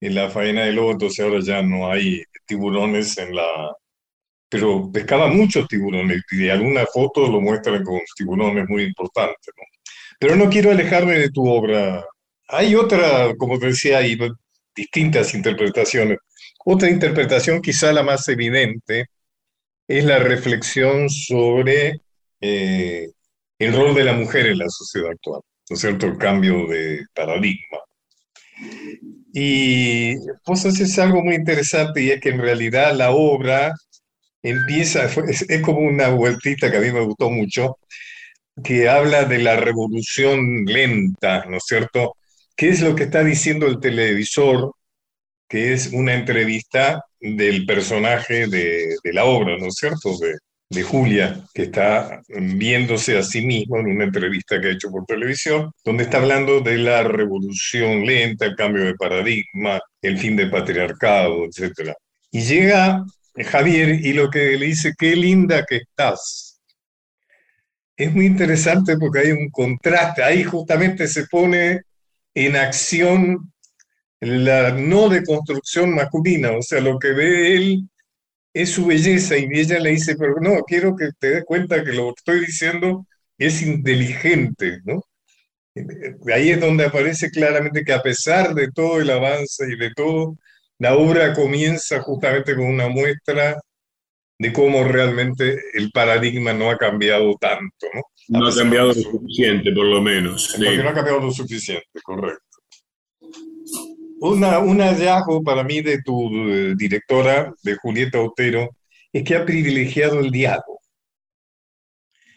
en 0.00 0.14
la 0.14 0.30
faena 0.30 0.62
de 0.64 0.72
lobos, 0.72 0.94
entonces 0.94 1.22
ahora 1.22 1.40
ya 1.42 1.62
no 1.62 1.90
hay 1.90 2.22
tiburones 2.46 3.18
en 3.18 3.36
la... 3.36 3.76
Pero 4.48 4.90
pescaba 4.90 5.26
muchos 5.28 5.68
tiburones 5.68 6.22
y 6.32 6.48
algunas 6.48 6.86
fotos 6.90 7.28
lo 7.28 7.38
muestran 7.38 7.84
con 7.84 8.00
tiburones 8.16 8.66
muy 8.66 8.84
importantes. 8.84 9.52
Pero 10.18 10.36
no 10.36 10.48
quiero 10.48 10.70
alejarme 10.70 11.18
de 11.18 11.30
tu 11.30 11.46
obra. 11.46 12.02
Hay 12.50 12.74
otra, 12.74 13.34
como 13.36 13.58
decía, 13.58 13.98
hay 13.98 14.18
distintas 14.74 15.34
interpretaciones. 15.34 16.18
Otra 16.64 16.90
interpretación, 16.90 17.62
quizá 17.62 17.92
la 17.92 18.02
más 18.02 18.28
evidente, 18.28 19.06
es 19.88 20.04
la 20.04 20.18
reflexión 20.18 21.08
sobre 21.10 22.00
eh, 22.40 23.08
el 23.58 23.74
rol 23.74 23.94
de 23.94 24.04
la 24.04 24.12
mujer 24.12 24.46
en 24.46 24.58
la 24.58 24.68
sociedad 24.68 25.10
actual, 25.10 25.40
¿no 25.68 25.74
es 25.74 25.80
cierto? 25.80 26.06
El 26.06 26.18
cambio 26.18 26.66
de 26.66 27.04
paradigma. 27.14 27.78
Y 29.32 30.16
pues 30.44 30.64
es 30.64 30.98
algo 30.98 31.22
muy 31.22 31.34
interesante 31.36 32.02
y 32.02 32.10
es 32.10 32.20
que 32.20 32.30
en 32.30 32.40
realidad 32.40 32.94
la 32.94 33.10
obra 33.12 33.72
empieza, 34.42 35.04
es, 35.04 35.42
es 35.48 35.62
como 35.62 35.80
una 35.80 36.08
vueltita 36.08 36.70
que 36.70 36.76
a 36.76 36.80
mí 36.80 36.90
me 36.92 37.04
gustó 37.04 37.30
mucho, 37.30 37.78
que 38.62 38.88
habla 38.88 39.24
de 39.24 39.38
la 39.38 39.56
revolución 39.56 40.64
lenta, 40.66 41.44
¿no 41.46 41.56
es 41.58 41.64
cierto? 41.66 42.16
¿Qué 42.60 42.68
es 42.68 42.82
lo 42.82 42.94
que 42.94 43.04
está 43.04 43.24
diciendo 43.24 43.66
el 43.66 43.80
televisor? 43.80 44.74
Que 45.48 45.72
es 45.72 45.94
una 45.94 46.12
entrevista 46.12 47.02
del 47.18 47.64
personaje 47.64 48.48
de, 48.48 48.96
la 49.14 49.24
obra, 49.24 49.56
¿no 49.56 49.68
es 49.68 49.76
cierto? 49.76 50.18
De, 50.18 50.34
de, 50.68 50.82
Julia, 50.82 51.42
que 51.54 51.62
está 51.62 52.20
viéndose 52.28 53.16
a 53.16 53.22
sí 53.22 53.40
mismo 53.40 53.78
en 53.78 53.86
una 53.86 54.04
entrevista 54.04 54.60
que 54.60 54.66
ha 54.66 54.72
hecho 54.72 54.90
por 54.90 55.06
televisión, 55.06 55.72
donde 55.82 56.02
está 56.02 56.18
hablando 56.18 56.60
de 56.60 56.76
la 56.76 57.02
revolución 57.02 58.04
lenta, 58.04 58.44
el 58.44 58.56
cambio 58.56 58.84
de 58.84 58.94
paradigma, 58.94 59.80
el 60.02 60.18
fin 60.18 60.36
del 60.36 60.50
patriarcado, 60.50 61.46
etc. 61.46 61.94
Y 62.30 62.42
llega 62.42 63.06
Javier 63.42 64.04
y 64.04 64.12
lo 64.12 64.28
que 64.28 64.58
le 64.58 64.66
dice, 64.66 64.92
qué 64.98 65.16
linda 65.16 65.64
que 65.66 65.76
estás 65.76 66.50
es 67.96 68.14
muy 68.14 68.24
interesante 68.24 68.96
porque 68.96 69.18
hay 69.18 69.30
un 69.32 69.50
contraste, 69.50 70.22
ahí 70.22 70.42
justamente 70.42 71.06
se 71.06 71.26
pone 71.26 71.82
en 72.34 72.56
acción 72.56 73.52
la 74.20 74.72
no 74.72 75.08
deconstrucción 75.08 75.94
masculina, 75.94 76.52
o 76.52 76.62
sea, 76.62 76.80
lo 76.80 76.98
que 76.98 77.12
ve 77.12 77.56
él 77.56 77.88
es 78.54 78.70
su 78.70 78.86
belleza 78.86 79.36
y 79.38 79.48
ella 79.52 79.78
le 79.80 79.90
dice, 79.90 80.16
pero 80.16 80.36
no, 80.40 80.62
quiero 80.62 80.96
que 80.96 81.10
te 81.18 81.30
des 81.30 81.44
cuenta 81.44 81.84
que 81.84 81.92
lo 81.92 82.06
que 82.08 82.14
estoy 82.18 82.40
diciendo 82.46 83.06
es 83.38 83.62
inteligente, 83.62 84.80
¿no? 84.84 85.02
Ahí 86.34 86.50
es 86.50 86.60
donde 86.60 86.84
aparece 86.86 87.30
claramente 87.30 87.84
que 87.84 87.92
a 87.92 88.02
pesar 88.02 88.54
de 88.54 88.70
todo 88.72 89.00
el 89.00 89.10
avance 89.10 89.64
y 89.72 89.76
de 89.76 89.92
todo, 89.94 90.36
la 90.78 90.96
obra 90.96 91.32
comienza 91.34 92.00
justamente 92.00 92.54
con 92.54 92.66
una 92.66 92.88
muestra 92.88 93.60
de 94.38 94.52
cómo 94.52 94.84
realmente 94.84 95.58
el 95.74 95.90
paradigma 95.92 96.52
no 96.52 96.70
ha 96.70 96.78
cambiado 96.78 97.36
tanto, 97.40 97.86
¿no? 97.94 98.02
No 98.30 98.46
ha 98.46 98.54
cambiado 98.54 98.88
lo 98.88 98.94
suficiente, 98.94 99.72
por 99.72 99.86
lo 99.86 100.00
menos. 100.00 100.54
Porque 100.56 100.82
no 100.82 100.88
ha 100.88 100.94
cambiado 100.94 101.20
lo 101.20 101.32
suficiente, 101.32 101.88
correcto. 102.02 102.58
Una, 104.20 104.60
un 104.60 104.80
hallazgo 104.80 105.42
para 105.42 105.64
mí 105.64 105.80
de 105.80 106.00
tu 106.02 106.28
eh, 106.48 106.74
directora, 106.76 107.52
de 107.62 107.74
Julieta 107.74 108.20
Otero, 108.20 108.76
es 109.12 109.24
que 109.24 109.34
ha 109.34 109.44
privilegiado 109.44 110.20
el 110.20 110.30
diálogo. 110.30 110.80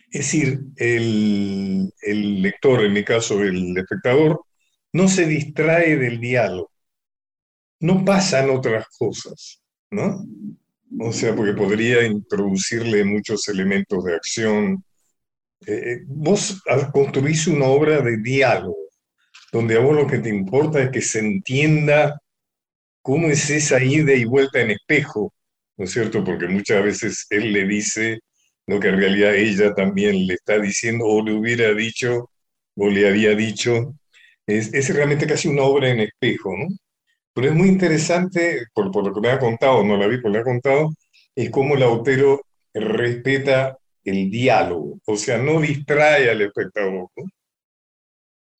Es 0.09 0.21
decir, 0.21 0.61
el, 0.77 1.91
el 2.01 2.41
lector, 2.41 2.83
en 2.83 2.93
mi 2.93 3.03
caso 3.03 3.41
el 3.43 3.77
espectador, 3.77 4.41
no 4.93 5.07
se 5.07 5.27
distrae 5.27 5.97
del 5.97 6.19
diálogo. 6.19 6.71
No 7.81 8.03
pasan 8.03 8.49
otras 8.49 8.87
cosas, 8.97 9.61
¿no? 9.91 10.25
O 10.99 11.11
sea, 11.11 11.35
porque 11.35 11.53
podría 11.53 12.03
introducirle 12.05 13.03
muchos 13.03 13.47
elementos 13.47 14.03
de 14.03 14.15
acción. 14.15 14.83
Eh, 15.67 15.93
eh, 15.93 15.99
vos 16.07 16.61
construís 16.91 17.47
una 17.47 17.65
obra 17.65 18.01
de 18.01 18.17
diálogo, 18.17 18.77
donde 19.51 19.77
a 19.77 19.79
vos 19.79 19.95
lo 19.95 20.07
que 20.07 20.19
te 20.19 20.29
importa 20.29 20.81
es 20.81 20.89
que 20.91 21.01
se 21.01 21.19
entienda 21.19 22.19
cómo 23.01 23.27
es 23.29 23.49
esa 23.49 23.83
ida 23.83 24.13
y 24.13 24.25
vuelta 24.25 24.61
en 24.61 24.71
espejo, 24.71 25.33
¿no 25.77 25.85
es 25.85 25.91
cierto? 25.91 26.23
Porque 26.23 26.47
muchas 26.47 26.83
veces 26.83 27.27
él 27.29 27.53
le 27.53 27.65
dice 27.65 28.19
lo 28.67 28.79
que 28.79 28.89
en 28.89 28.97
realidad 28.97 29.35
ella 29.35 29.73
también 29.73 30.27
le 30.27 30.35
está 30.35 30.59
diciendo 30.59 31.05
o 31.05 31.23
le 31.23 31.33
hubiera 31.33 31.73
dicho 31.73 32.29
o 32.75 32.89
le 32.89 33.07
había 33.07 33.35
dicho. 33.35 33.93
Es, 34.47 34.73
es 34.73 34.93
realmente 34.93 35.27
casi 35.27 35.47
una 35.49 35.63
obra 35.63 35.89
en 35.89 36.01
espejo, 36.01 36.55
¿no? 36.57 36.67
Pero 37.33 37.49
es 37.49 37.55
muy 37.55 37.69
interesante, 37.69 38.65
por, 38.73 38.91
por 38.91 39.05
lo 39.07 39.13
que 39.13 39.21
me 39.21 39.29
ha 39.29 39.39
contado, 39.39 39.83
no 39.83 39.97
la 39.97 40.07
vi, 40.07 40.17
pero 40.17 40.29
le 40.29 40.39
ha 40.39 40.43
contado, 40.43 40.89
es 41.35 41.49
cómo 41.49 41.75
el 41.75 41.83
autero 41.83 42.41
respeta 42.73 43.77
el 44.03 44.29
diálogo, 44.29 44.99
o 45.05 45.15
sea, 45.15 45.37
no 45.37 45.61
distrae 45.61 46.29
al 46.29 46.41
espectador. 46.41 47.07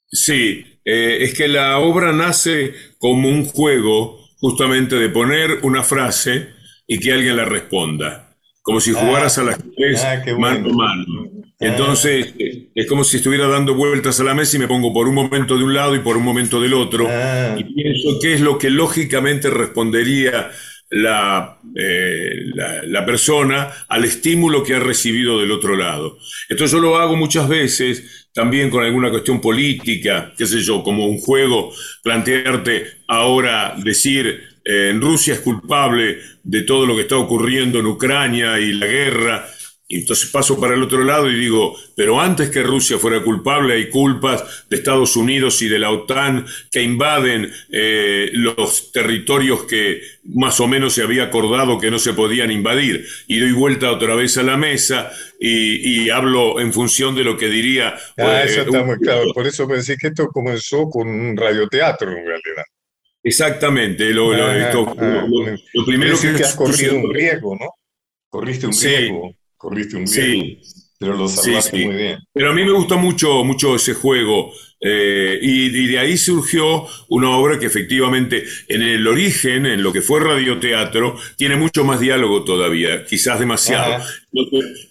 Sí, 0.08 0.64
eh, 0.86 1.18
es 1.22 1.34
que 1.34 1.48
la 1.48 1.80
obra 1.80 2.12
nace 2.12 2.74
como 3.00 3.30
un 3.30 3.46
juego 3.46 4.20
justamente 4.38 4.96
de 4.96 5.10
poner 5.10 5.60
una 5.64 5.84
frase 5.84 6.50
y 6.86 7.00
que 7.00 7.14
alguien 7.14 7.38
la 7.38 7.46
responda, 7.46 8.36
como 8.62 8.80
si 8.80 8.92
jugaras 8.92 9.38
a 9.38 9.44
las 9.44 9.58
tres 9.76 10.04
ah, 10.04 10.22
mano 10.38 10.70
a 10.70 10.74
mano. 10.74 11.32
Entonces, 11.60 12.34
eh, 12.38 12.70
es 12.76 12.88
como 12.88 13.04
si 13.04 13.18
estuviera 13.18 13.48
dando 13.48 13.74
vueltas 13.74 14.20
a 14.20 14.24
la 14.24 14.34
mesa 14.34 14.58
y 14.58 14.60
me 14.60 14.68
pongo 14.68 14.94
por 14.94 15.08
un 15.08 15.16
momento 15.16 15.58
de 15.58 15.64
un 15.64 15.74
lado 15.74 15.96
y 15.96 16.00
por 16.00 16.18
un 16.18 16.24
momento 16.24 16.60
del 16.60 16.74
otro. 16.74 17.08
Ah. 17.10 17.56
Y 17.58 17.64
pienso 17.64 18.20
qué 18.22 18.34
es 18.34 18.42
lo 18.42 18.58
que 18.58 18.70
lógicamente 18.70 19.50
respondería 19.50 20.52
la, 20.94 21.58
eh, 21.76 22.46
la, 22.54 22.84
la, 22.84 23.06
persona 23.06 23.68
al 23.88 24.06
estímulo 24.06 24.64
que 24.64 24.76
ha 24.76 24.80
recibido 24.80 25.40
del 25.40 25.52
otro 25.52 25.76
lado. 25.76 26.20
Esto 26.48 26.66
yo 26.68 26.80
lo 26.80 26.98
hago 26.98 27.16
muchas 27.16 27.50
veces 27.50 28.28
también 28.32 28.70
con 28.70 28.84
alguna 28.84 29.10
cuestión 29.10 29.42
política, 29.42 30.34
qué 30.38 30.46
sé 30.46 30.62
yo, 30.62 30.84
como 30.84 31.08
un 31.08 31.18
juego, 31.18 31.74
plantearte 32.04 32.86
ahora 33.08 33.76
decir 33.78 34.40
eh, 34.64 34.96
Rusia 35.00 35.34
es 35.34 35.40
culpable 35.40 36.20
de 36.44 36.62
todo 36.62 36.86
lo 36.86 36.96
que 36.96 37.02
está 37.02 37.18
ocurriendo 37.18 37.80
en 37.80 37.88
Ucrania 37.88 38.60
y 38.60 38.74
la 38.74 38.86
guerra, 38.86 39.48
y 39.94 39.98
entonces 39.98 40.32
paso 40.32 40.60
para 40.60 40.74
el 40.74 40.82
otro 40.82 41.04
lado 41.04 41.30
y 41.30 41.36
digo, 41.36 41.78
pero 41.96 42.20
antes 42.20 42.50
que 42.50 42.64
Rusia 42.64 42.98
fuera 42.98 43.22
culpable 43.22 43.76
hay 43.76 43.90
culpas 43.90 44.66
de 44.68 44.78
Estados 44.78 45.16
Unidos 45.16 45.62
y 45.62 45.68
de 45.68 45.78
la 45.78 45.92
OTAN 45.92 46.48
que 46.72 46.82
invaden 46.82 47.52
eh, 47.70 48.32
los 48.34 48.92
territorios 48.92 49.66
que 49.66 50.02
más 50.24 50.60
o 50.60 50.68
menos 50.68 50.94
se 50.96 51.04
había 51.04 51.26
acordado 51.26 51.80
que 51.80 51.92
no 51.92 52.00
se 52.00 52.14
podían 52.14 52.50
invadir. 52.50 53.06
Y 53.28 53.38
doy 53.38 53.52
vuelta 53.52 53.92
otra 53.92 54.16
vez 54.16 54.36
a 54.40 54.42
la 54.44 54.58
mesa 54.58 55.12
y, 55.40 56.10
hablo 56.10 56.60
en 56.60 56.74
función 56.74 57.14
de 57.14 57.24
lo 57.24 57.38
que 57.38 57.50
diría... 57.50 57.94
Ah, 58.18 58.42
eso 58.44 58.62
está 58.62 58.84
muy 58.84 58.98
claro. 58.98 59.26
Por 59.32 59.46
eso 59.46 59.68
pensé 59.68 59.96
que 59.96 60.08
esto 60.08 60.28
comenzó 60.30 60.90
con 60.90 61.08
un 61.08 61.38
radioteatro 61.38 62.10
en 62.10 62.26
realidad. 62.26 62.64
Exactamente, 63.22 64.10
lo, 64.10 64.32
primero 65.86 66.20
que, 66.20 66.34
que 66.34 66.44
has 66.44 66.56
corrido 66.56 66.96
un 66.96 67.14
riesgo, 67.14 67.56
¿no? 67.56 67.70
Corriste 68.30 68.66
un 68.66 68.74
riesgo, 68.74 69.36
corriste 69.64 69.96
un 69.96 70.06
riesgo. 70.06 70.44
Sí. 70.44 70.60
Pero 71.00 71.18
lo 71.18 71.28
salvaste 71.28 71.86
muy 71.86 71.96
bien. 71.96 72.20
Pero 72.34 72.52
a 72.52 72.54
mí 72.54 72.64
me 72.64 72.72
gustó 72.72 72.98
mucho, 72.98 73.44
mucho 73.44 73.76
ese 73.76 73.94
juego. 73.94 74.54
Eh, 74.80 75.40
y, 75.42 75.88
de 75.88 75.98
ahí 75.98 76.18
surgió 76.18 76.86
una 77.08 77.30
obra 77.38 77.58
que 77.58 77.66
efectivamente 77.66 78.44
en 78.68 78.82
el 78.82 79.08
origen, 79.08 79.66
en 79.66 79.82
lo 79.82 79.94
que 79.94 80.02
fue 80.02 80.20
radioteatro, 80.20 81.18
tiene 81.38 81.56
mucho 81.56 81.86
más 81.86 82.02
diálogo 82.02 82.44
todavía, 82.44 83.06
quizás 83.06 83.40
demasiado. 83.40 84.04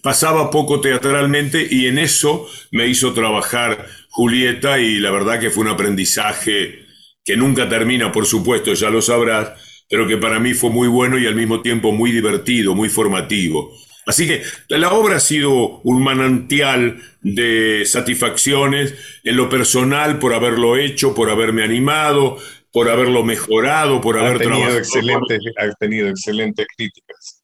Pasaba 0.01 0.49
poco 0.49 0.81
teatralmente 0.81 1.67
y 1.69 1.85
en 1.85 1.99
eso 1.99 2.47
me 2.71 2.87
hizo 2.87 3.13
trabajar 3.13 3.87
Julieta 4.09 4.79
y 4.79 4.97
la 4.97 5.11
verdad 5.11 5.39
que 5.39 5.51
fue 5.51 5.63
un 5.63 5.69
aprendizaje 5.69 6.85
que 7.23 7.37
nunca 7.37 7.69
termina, 7.69 8.11
por 8.11 8.25
supuesto, 8.25 8.73
ya 8.73 8.89
lo 8.89 9.01
sabrás, 9.01 9.51
pero 9.89 10.07
que 10.07 10.17
para 10.17 10.39
mí 10.39 10.53
fue 10.53 10.71
muy 10.71 10.87
bueno 10.87 11.19
y 11.19 11.27
al 11.27 11.35
mismo 11.35 11.61
tiempo 11.61 11.91
muy 11.91 12.11
divertido, 12.11 12.73
muy 12.73 12.89
formativo. 12.89 13.77
Así 14.05 14.27
que 14.27 14.43
la 14.67 14.91
obra 14.93 15.17
ha 15.17 15.19
sido 15.19 15.79
un 15.81 16.03
manantial 16.03 17.01
de 17.21 17.83
satisfacciones 17.85 18.95
en 19.23 19.37
lo 19.37 19.49
personal 19.49 20.19
por 20.19 20.33
haberlo 20.33 20.77
hecho, 20.77 21.15
por 21.15 21.29
haberme 21.29 21.63
animado, 21.63 22.37
por 22.71 22.89
haberlo 22.89 23.23
mejorado, 23.23 24.01
por 24.01 24.17
haber 24.17 24.39
tenido 24.39 24.77
excelentes, 24.77 25.39
ha 25.57 25.71
tenido 25.75 26.09
excelentes 26.09 26.67
críticas. 26.75 27.43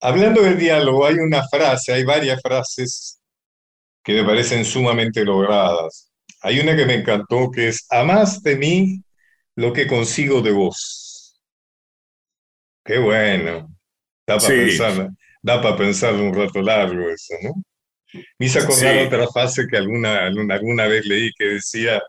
Hablando 0.00 0.42
del 0.42 0.58
diálogo, 0.58 1.06
hay 1.06 1.14
una 1.14 1.46
frase, 1.48 1.92
hay 1.92 2.04
varias 2.04 2.40
frases 2.42 3.20
que 4.02 4.14
me 4.14 4.24
parecen 4.24 4.64
sumamente 4.64 5.24
logradas. 5.24 6.10
Hay 6.42 6.60
una 6.60 6.76
que 6.76 6.84
me 6.84 6.94
encantó 6.94 7.50
que 7.50 7.68
es, 7.68 7.86
amás 7.90 8.42
de 8.42 8.56
mí 8.56 9.02
lo 9.56 9.72
que 9.72 9.86
consigo 9.86 10.42
de 10.42 10.52
vos. 10.52 11.40
Qué 12.84 12.98
bueno. 12.98 13.74
Da 14.26 14.36
para 14.36 14.48
pensar, 14.48 15.10
da 15.44 15.60
para 15.60 15.76
pensar 15.76 16.14
un 16.14 16.34
rato 16.34 16.62
largo 16.62 17.10
eso, 17.10 17.34
¿no? 17.42 17.62
Me 18.38 18.46
hizo 18.46 18.60
acordar 18.60 19.06
otra 19.06 19.26
frase 19.28 19.66
que 19.70 19.76
alguna, 19.76 20.26
alguna, 20.26 20.86
vez 20.86 21.04
leí 21.04 21.30
que 21.36 21.44
decía, 21.44 22.02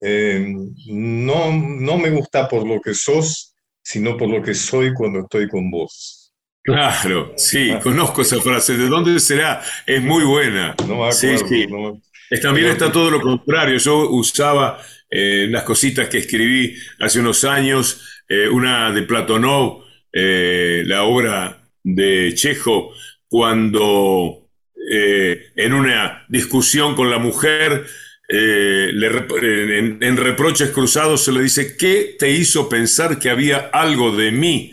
eh, 0.00 0.54
no, 0.86 1.52
no 1.52 1.98
me 1.98 2.10
gusta 2.10 2.48
por 2.48 2.66
lo 2.66 2.80
que 2.80 2.94
sos, 2.94 3.54
sino 3.82 4.16
por 4.16 4.30
lo 4.30 4.42
que 4.42 4.54
soy 4.54 4.94
cuando 4.94 5.20
estoy 5.20 5.48
con 5.48 5.70
vos. 5.70 6.32
Claro, 6.62 7.34
sí, 7.36 7.70
ah. 7.70 7.80
conozco 7.80 8.22
esa 8.22 8.40
frase. 8.40 8.76
¿De 8.76 8.88
dónde 8.88 9.20
será? 9.20 9.62
Es 9.84 10.00
muy 10.00 10.24
buena. 10.24 10.74
No 10.80 10.96
me 10.96 11.08
acuerdo, 11.08 11.12
sí, 11.12 11.36
sí. 11.48 12.40
También 12.40 12.68
está 12.68 12.90
todo 12.90 13.10
lo 13.10 13.20
contrario. 13.20 13.76
Yo 13.76 14.08
usaba 14.10 14.80
eh, 15.10 15.46
las 15.50 15.64
cositas 15.64 16.08
que 16.08 16.18
escribí 16.18 16.74
hace 17.00 17.20
unos 17.20 17.44
años, 17.44 18.22
eh, 18.28 18.48
una 18.48 18.90
de 18.92 19.02
Platonov, 19.02 19.84
la 20.12 21.02
obra 21.02 21.65
de 21.86 22.34
Chejo 22.34 22.92
cuando 23.28 24.48
eh, 24.90 25.52
en 25.54 25.72
una 25.72 26.24
discusión 26.28 26.96
con 26.96 27.10
la 27.10 27.18
mujer, 27.18 27.86
eh, 28.28 28.90
en, 28.92 30.16
reproches 30.16 30.70
cruzados 30.70 31.24
se 31.24 31.32
le 31.32 31.42
dice, 31.42 31.76
¿qué 31.76 32.16
te 32.18 32.30
hizo 32.30 32.68
pensar 32.68 33.20
que 33.20 33.30
había 33.30 33.70
algo 33.72 34.16
de 34.16 34.32
mí 34.32 34.72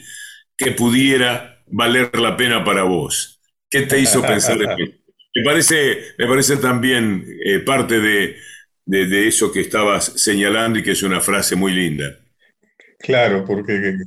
que 0.57 0.71
pudiera 0.71 1.63
valer 1.67 2.09
la 2.19 2.35
pena 2.35 2.65
para 2.65 2.81
vos? 2.81 3.39
¿Qué 3.69 3.83
te 3.83 3.99
hizo 3.99 4.21
pensar 4.23 4.57
de 4.57 4.75
mí? 4.75 5.01
Me 5.35 5.43
parece, 5.43 5.99
me 6.17 6.25
parece 6.25 6.57
también 6.57 7.25
eh, 7.45 7.59
parte 7.59 7.99
de, 7.99 8.37
de 8.85 9.27
eso 9.27 9.51
que 9.51 9.61
estabas 9.61 10.13
señalando 10.15 10.79
y 10.79 10.83
que 10.83 10.91
es 10.91 11.03
una 11.03 11.21
frase 11.21 11.55
muy 11.55 11.73
linda. 11.73 12.19
Claro, 12.99 13.43
porque 13.45 13.97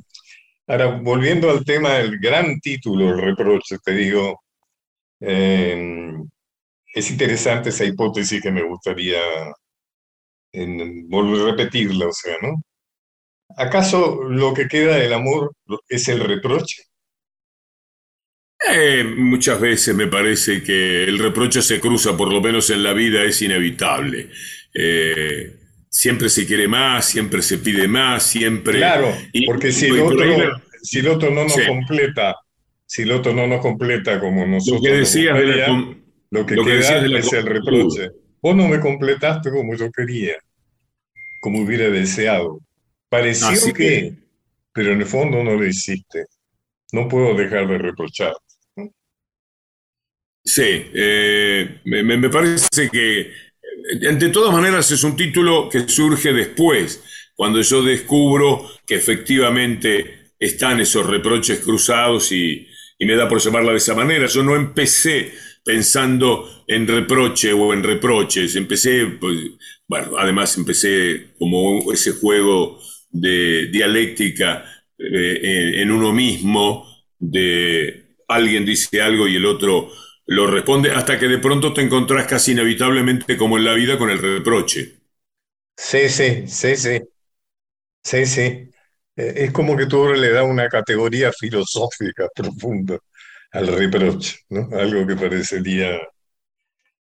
Ahora, 0.68 0.86
volviendo 1.00 1.50
al 1.50 1.64
tema 1.64 1.94
del 1.94 2.18
gran 2.18 2.60
título, 2.60 3.10
el 3.10 3.20
reproche, 3.20 3.78
te 3.84 3.92
digo, 3.92 4.42
em, 5.20 6.28
es 6.94 7.10
interesante 7.10 7.70
esa 7.70 7.84
hipótesis 7.84 8.42
que 8.42 8.50
me 8.52 8.62
gustaría 8.62 9.20
volver 11.08 11.42
a 11.42 11.50
repetirla, 11.52 12.08
o 12.08 12.12
sea, 12.12 12.34
¿no? 12.42 12.62
¿Acaso 13.56 14.22
lo 14.24 14.54
que 14.54 14.68
queda 14.68 14.96
del 14.96 15.12
amor 15.12 15.52
es 15.88 16.08
el 16.08 16.20
reproche? 16.20 16.82
Eh, 18.68 19.04
muchas 19.04 19.60
veces 19.60 19.94
me 19.94 20.06
parece 20.06 20.62
que 20.62 21.04
el 21.04 21.18
reproche 21.18 21.62
se 21.62 21.80
cruza, 21.80 22.16
por 22.16 22.32
lo 22.32 22.40
menos 22.40 22.70
en 22.70 22.82
la 22.82 22.92
vida, 22.92 23.22
es 23.22 23.40
inevitable. 23.42 24.30
Eh, 24.74 25.55
siempre 25.96 26.28
se 26.28 26.46
quiere 26.46 26.68
más, 26.68 27.06
siempre 27.06 27.40
se 27.40 27.56
pide 27.56 27.88
más, 27.88 28.22
siempre... 28.22 28.76
Claro, 28.76 29.16
porque 29.46 29.72
si 29.72 29.86
el 29.86 30.00
otro, 30.00 30.26
si 30.82 30.98
el 30.98 31.08
otro 31.08 31.30
no 31.30 31.44
nos 31.44 31.58
completa, 31.66 32.36
si 32.84 33.02
el 33.02 33.12
otro 33.12 33.32
no 33.32 33.46
nos 33.46 33.62
completa 33.62 34.20
como 34.20 34.46
nosotros... 34.46 34.82
Lo 34.82 34.90
que 34.90 34.98
decías 34.98 35.38
lo 36.28 36.44
que 36.44 36.54
queda 36.54 36.98
es 36.98 37.32
el 37.32 37.46
reproche. 37.46 38.10
Vos 38.42 38.54
no 38.54 38.68
me 38.68 38.78
completaste 38.78 39.50
como 39.50 39.74
yo 39.74 39.90
quería, 39.90 40.34
como 41.40 41.62
hubiera 41.62 41.88
deseado. 41.88 42.60
Pareció 43.08 43.72
que, 43.72 44.16
pero 44.74 44.92
en 44.92 45.00
el 45.00 45.06
fondo 45.06 45.42
no 45.42 45.54
lo 45.54 45.64
hiciste. 45.64 46.26
No 46.92 47.08
puedo 47.08 47.34
dejar 47.34 47.68
de 47.68 47.78
reprochar. 47.78 48.34
Sí, 50.44 50.90
eh, 50.94 51.80
me, 51.86 52.02
me, 52.02 52.28
parece 52.28 52.90
que 52.90 53.30
de 53.94 54.28
todas 54.30 54.52
maneras 54.52 54.90
es 54.90 55.04
un 55.04 55.16
título 55.16 55.68
que 55.68 55.88
surge 55.88 56.32
después, 56.32 57.02
cuando 57.34 57.60
yo 57.60 57.82
descubro 57.82 58.70
que 58.86 58.96
efectivamente 58.96 60.32
están 60.38 60.80
esos 60.80 61.06
reproches 61.06 61.60
cruzados 61.60 62.32
y, 62.32 62.66
me 62.98 63.14
da 63.14 63.28
por 63.28 63.40
llamarla 63.40 63.72
de 63.72 63.78
esa 63.78 63.94
manera. 63.94 64.26
Yo 64.26 64.42
no 64.42 64.56
empecé 64.56 65.32
pensando 65.62 66.64
en 66.66 66.86
reproche 66.86 67.52
o 67.52 67.74
en 67.74 67.82
reproches, 67.82 68.56
empecé, 68.56 69.06
pues, 69.20 69.38
bueno, 69.86 70.16
además 70.18 70.56
empecé 70.56 71.34
como 71.38 71.92
ese 71.92 72.12
juego 72.12 72.80
de 73.10 73.68
dialéctica 73.68 74.64
eh, 74.98 75.82
en 75.82 75.90
uno 75.90 76.12
mismo, 76.12 76.86
de 77.18 78.14
alguien 78.28 78.64
dice 78.64 79.00
algo 79.02 79.28
y 79.28 79.36
el 79.36 79.44
otro 79.44 79.90
lo 80.26 80.46
responde 80.46 80.92
hasta 80.92 81.18
que 81.18 81.26
de 81.26 81.38
pronto 81.38 81.72
te 81.74 81.82
encontrás 81.82 82.26
casi 82.26 82.52
inevitablemente 82.52 83.36
como 83.36 83.58
en 83.58 83.64
la 83.64 83.74
vida 83.74 83.98
con 83.98 84.10
el 84.10 84.18
reproche. 84.20 85.00
Sí, 85.76 86.08
sí, 86.10 86.46
sí, 86.48 86.76
sí. 86.76 87.00
Sí, 88.02 88.24
sí. 88.26 88.40
Eh, 89.16 89.34
es 89.36 89.52
como 89.52 89.76
que 89.76 89.86
tú 89.86 90.06
le 90.12 90.30
da 90.32 90.44
una 90.44 90.68
categoría 90.68 91.32
filosófica 91.32 92.28
profunda 92.34 92.98
al 93.52 93.66
reproche, 93.68 94.38
¿no? 94.50 94.68
Algo 94.78 95.06
que 95.06 95.16
parecería... 95.16 95.98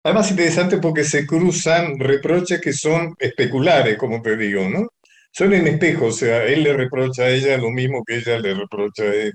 Además 0.03 0.31
interesante 0.31 0.79
porque 0.79 1.05
se 1.05 1.27
cruzan 1.27 1.99
reproches 1.99 2.61
que 2.61 2.73
son 2.73 3.14
especulares, 3.19 3.97
como 3.99 4.23
te 4.23 4.37
digo, 4.37 4.69
¿no? 4.69 4.87
Son 5.33 5.53
en 5.53 5.67
espejo, 5.67 6.07
o 6.07 6.12
sea, 6.12 6.45
él 6.45 6.62
le 6.62 6.73
reprocha 6.75 7.25
a 7.25 7.31
ella 7.31 7.57
lo 7.59 7.71
mismo 7.71 8.03
que 8.05 8.17
ella 8.19 8.39
le 8.39 8.55
reprocha 8.55 9.03
a 9.05 9.14
él. 9.14 9.33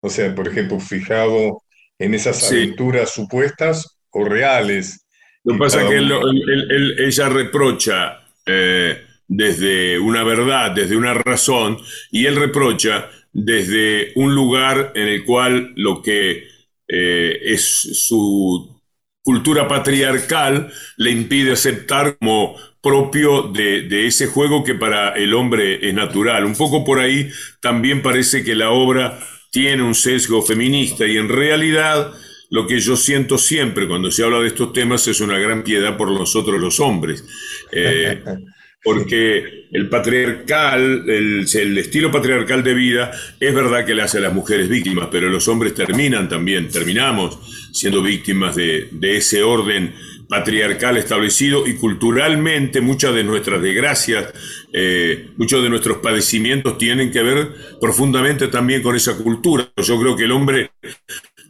O 0.00 0.10
sea, 0.10 0.34
por 0.34 0.48
ejemplo, 0.48 0.80
fijado 0.80 1.62
en 2.00 2.14
esas 2.14 2.50
aventuras 2.50 3.14
supuestas 3.14 3.98
o 4.10 4.24
reales. 4.24 5.06
Lo 5.44 5.54
que 5.54 5.58
pasa 5.60 5.82
es 5.82 5.88
que 5.88 7.04
ella 7.06 7.28
reprocha 7.28 8.20
eh, 8.46 9.04
desde 9.28 9.98
una 9.98 10.24
verdad, 10.24 10.72
desde 10.72 10.96
una 10.96 11.14
razón, 11.14 11.78
y 12.10 12.26
él 12.26 12.36
reprocha 12.36 13.08
desde 13.32 14.12
un 14.16 14.34
lugar 14.34 14.92
en 14.96 15.06
el 15.06 15.24
cual 15.24 15.72
lo 15.76 16.02
que 16.02 16.48
eh, 16.88 17.38
es 17.44 18.06
su 18.06 18.80
cultura 19.22 19.68
patriarcal 19.68 20.72
le 20.96 21.10
impide 21.10 21.52
aceptar 21.52 22.16
como 22.18 22.56
propio 22.82 23.42
de, 23.42 23.82
de, 23.82 24.06
ese 24.06 24.26
juego 24.26 24.64
que 24.64 24.74
para 24.74 25.10
el 25.10 25.34
hombre 25.34 25.86
es 25.86 25.94
natural. 25.94 26.46
Un 26.46 26.56
poco 26.56 26.82
por 26.82 26.98
ahí 26.98 27.30
también 27.60 28.00
parece 28.00 28.42
que 28.42 28.54
la 28.54 28.70
obra 28.70 29.20
tiene 29.50 29.82
un 29.82 29.94
sesgo 29.94 30.42
feminista 30.42 31.06
y 31.06 31.16
en 31.16 31.28
realidad 31.28 32.12
lo 32.50 32.66
que 32.66 32.80
yo 32.80 32.96
siento 32.96 33.38
siempre 33.38 33.86
cuando 33.86 34.10
se 34.10 34.24
habla 34.24 34.40
de 34.40 34.48
estos 34.48 34.72
temas 34.72 35.06
es 35.06 35.20
una 35.20 35.38
gran 35.38 35.62
piedad 35.62 35.96
por 35.96 36.10
nosotros 36.10 36.60
los 36.60 36.80
hombres. 36.80 37.24
Eh, 37.72 38.22
porque 38.82 39.66
el 39.72 39.88
patriarcal, 39.88 41.04
el, 41.08 41.46
el, 41.52 41.78
estilo 41.78 42.10
patriarcal 42.10 42.62
de 42.62 42.74
vida 42.74 43.10
es 43.38 43.54
verdad 43.54 43.84
que 43.84 43.94
le 43.94 44.02
hace 44.02 44.18
a 44.18 44.22
las 44.22 44.32
mujeres 44.32 44.68
víctimas, 44.68 45.08
pero 45.10 45.28
los 45.28 45.46
hombres 45.48 45.74
terminan 45.74 46.28
también, 46.28 46.68
terminamos 46.68 47.38
siendo 47.72 48.02
víctimas 48.02 48.56
de, 48.56 48.88
de 48.90 49.16
ese 49.18 49.42
orden 49.42 49.92
patriarcal 50.30 50.96
establecido 50.96 51.66
y 51.66 51.74
culturalmente 51.74 52.80
muchas 52.80 53.12
de 53.14 53.24
nuestras 53.24 53.60
desgracias, 53.60 54.32
eh, 54.72 55.30
muchos 55.36 55.60
de 55.60 55.68
nuestros 55.68 55.98
padecimientos 55.98 56.78
tienen 56.78 57.10
que 57.10 57.20
ver 57.20 57.48
profundamente 57.80 58.46
también 58.46 58.80
con 58.80 58.94
esa 58.94 59.16
cultura. 59.16 59.68
Yo 59.76 60.00
creo 60.00 60.16
que 60.16 60.24
el 60.24 60.32
hombre 60.32 60.70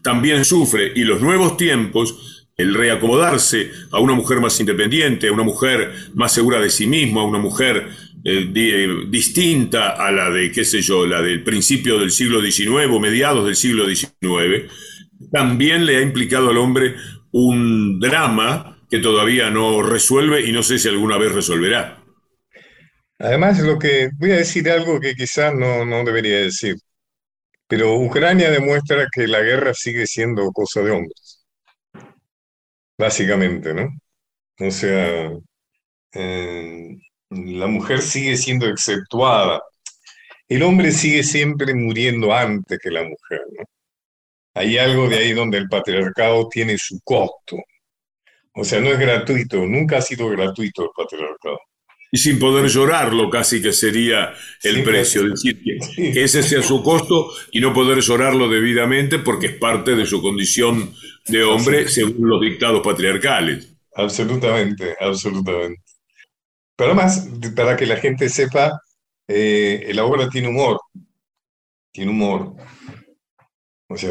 también 0.02 0.46
sufre 0.46 0.92
y 0.96 1.04
los 1.04 1.20
nuevos 1.20 1.58
tiempos, 1.58 2.39
el 2.60 2.74
reacomodarse 2.74 3.70
a 3.90 4.00
una 4.00 4.14
mujer 4.14 4.40
más 4.40 4.58
independiente, 4.60 5.28
a 5.28 5.32
una 5.32 5.42
mujer 5.42 5.92
más 6.14 6.32
segura 6.32 6.60
de 6.60 6.70
sí 6.70 6.86
misma, 6.86 7.22
a 7.22 7.24
una 7.24 7.38
mujer 7.38 7.88
eh, 8.24 9.06
distinta 9.08 9.90
a 9.90 10.10
la 10.10 10.30
de, 10.30 10.52
qué 10.52 10.64
sé 10.64 10.82
yo, 10.82 11.06
la 11.06 11.22
del 11.22 11.42
principio 11.42 11.98
del 11.98 12.10
siglo 12.10 12.42
XIX 12.42 12.86
o 12.90 13.00
mediados 13.00 13.46
del 13.46 13.56
siglo 13.56 13.86
XIX, 13.88 14.70
también 15.32 15.86
le 15.86 15.96
ha 15.96 16.02
implicado 16.02 16.50
al 16.50 16.58
hombre 16.58 16.94
un 17.32 17.98
drama 18.00 18.78
que 18.90 18.98
todavía 18.98 19.50
no 19.50 19.82
resuelve 19.82 20.46
y 20.46 20.52
no 20.52 20.62
sé 20.62 20.78
si 20.78 20.88
alguna 20.88 21.16
vez 21.16 21.32
resolverá. 21.32 22.02
Además, 23.18 23.60
lo 23.60 23.78
que 23.78 24.10
voy 24.18 24.32
a 24.32 24.36
decir 24.36 24.68
algo 24.70 24.98
que 24.98 25.14
quizás 25.14 25.54
no, 25.54 25.84
no 25.84 26.04
debería 26.04 26.40
decir, 26.40 26.74
pero 27.68 27.96
Ucrania 27.96 28.50
demuestra 28.50 29.06
que 29.14 29.28
la 29.28 29.40
guerra 29.40 29.74
sigue 29.74 30.06
siendo 30.06 30.50
cosa 30.50 30.82
de 30.82 30.90
hombres, 30.90 31.29
básicamente, 33.00 33.74
¿no? 33.74 33.88
O 34.60 34.70
sea, 34.70 35.32
eh, 36.14 36.98
la 37.30 37.66
mujer 37.66 38.02
sigue 38.02 38.36
siendo 38.36 38.68
exceptuada. 38.68 39.62
El 40.48 40.62
hombre 40.62 40.92
sigue 40.92 41.22
siempre 41.24 41.74
muriendo 41.74 42.34
antes 42.34 42.78
que 42.78 42.90
la 42.90 43.02
mujer, 43.04 43.42
¿no? 43.58 43.64
Hay 44.54 44.78
algo 44.78 45.08
de 45.08 45.18
ahí 45.18 45.32
donde 45.32 45.58
el 45.58 45.68
patriarcado 45.68 46.48
tiene 46.48 46.76
su 46.78 47.00
costo. 47.04 47.56
O 48.54 48.64
sea, 48.64 48.80
no 48.80 48.90
es 48.90 48.98
gratuito, 48.98 49.58
nunca 49.58 49.98
ha 49.98 50.02
sido 50.02 50.28
gratuito 50.28 50.84
el 50.84 50.90
patriarcado. 50.96 51.58
Y 52.12 52.18
sin 52.18 52.38
poder 52.38 52.68
llorarlo 52.68 53.30
casi 53.30 53.62
que 53.62 53.72
sería 53.72 54.34
el 54.62 54.82
precio, 54.82 55.28
decir, 55.28 55.62
que, 55.62 56.12
que, 56.12 56.24
ese 56.24 56.42
sea 56.42 56.60
su 56.60 56.82
costo 56.82 57.32
y 57.52 57.60
no 57.60 57.72
poder 57.72 58.00
llorarlo 58.00 58.48
debidamente 58.48 59.20
porque 59.20 59.46
es 59.46 59.52
parte 59.54 59.94
de 59.94 60.06
su 60.06 60.20
condición 60.20 60.92
de 61.28 61.44
hombre 61.44 61.88
según 61.88 62.28
los 62.28 62.40
dictados 62.40 62.82
patriarcales. 62.82 63.76
Absolutamente, 63.94 64.96
absolutamente. 64.98 65.82
Pero 66.76 66.92
además, 66.92 67.28
para 67.54 67.76
que 67.76 67.86
la 67.86 67.96
gente 67.96 68.28
sepa, 68.28 68.80
eh, 69.28 69.90
la 69.94 70.04
obra 70.04 70.28
tiene 70.28 70.48
humor. 70.48 70.80
Tiene 71.92 72.10
humor. 72.10 72.54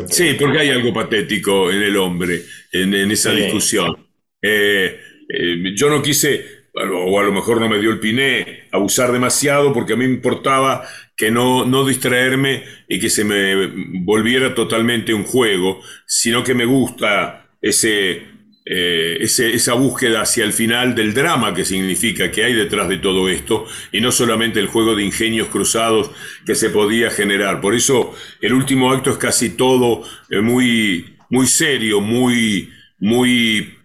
sí, 0.08 0.36
porque 0.40 0.60
hay 0.60 0.70
algo 0.70 0.94
patético 0.94 1.72
en 1.72 1.82
el 1.82 1.98
hombre, 1.98 2.44
en, 2.72 2.94
esa 3.12 3.32
discusión. 3.32 4.08
Eh, 4.42 5.00
eh, 5.30 5.76
yo 5.76 5.90
no 5.90 6.02
quise, 6.02 6.59
o 6.74 7.20
a 7.20 7.24
lo 7.24 7.32
mejor 7.32 7.60
no 7.60 7.70
me 7.70 7.80
dio 7.80 7.92
el 7.92 8.00
piné, 8.00 8.68
abusar 8.72 9.12
demasiado 9.12 9.74
porque 9.74 9.94
a 9.94 9.96
mí 9.96 10.08
me 10.08 10.14
importaba 10.14 10.84
que 11.16 11.32
no, 11.32 11.66
no 11.66 11.86
distraerme 11.86 12.64
y 12.88 13.00
que 13.00 13.10
se 13.10 13.24
me 13.24 13.68
volviera 14.04 14.56
totalmente 14.56 15.14
un 15.14 15.24
juego, 15.24 15.82
sino 16.06 16.44
que 16.44 16.54
me 16.54 16.66
gusta 16.66 17.50
ese 17.62 18.40
eh, 18.72 19.18
esa 19.22 19.74
búsqueda 19.74 20.22
hacia 20.22 20.44
el 20.44 20.54
final 20.54 20.94
del 20.94 21.16
drama 21.16 21.56
que 21.56 21.66
significa 21.66 22.30
que 22.30 22.44
hay 22.44 22.54
detrás 22.54 22.88
de 22.88 23.00
todo 23.00 23.28
esto 23.28 23.66
y 23.92 24.00
no 24.00 24.12
solamente 24.12 24.60
el 24.60 24.68
juego 24.68 24.96
de 24.96 25.04
ingenios 25.04 25.48
cruzados 25.48 26.12
que 26.46 26.54
se 26.54 26.70
podía 26.70 27.10
generar. 27.10 27.62
Por 27.62 27.74
eso 27.74 28.14
el 28.42 28.54
último 28.54 28.92
acto 28.92 29.10
es 29.10 29.18
casi 29.18 29.58
todo 29.58 30.04
eh, 30.30 30.42
muy, 30.42 31.18
muy 31.32 31.48
serio, 31.48 32.00
muy, 32.00 32.70
muy 33.00 33.76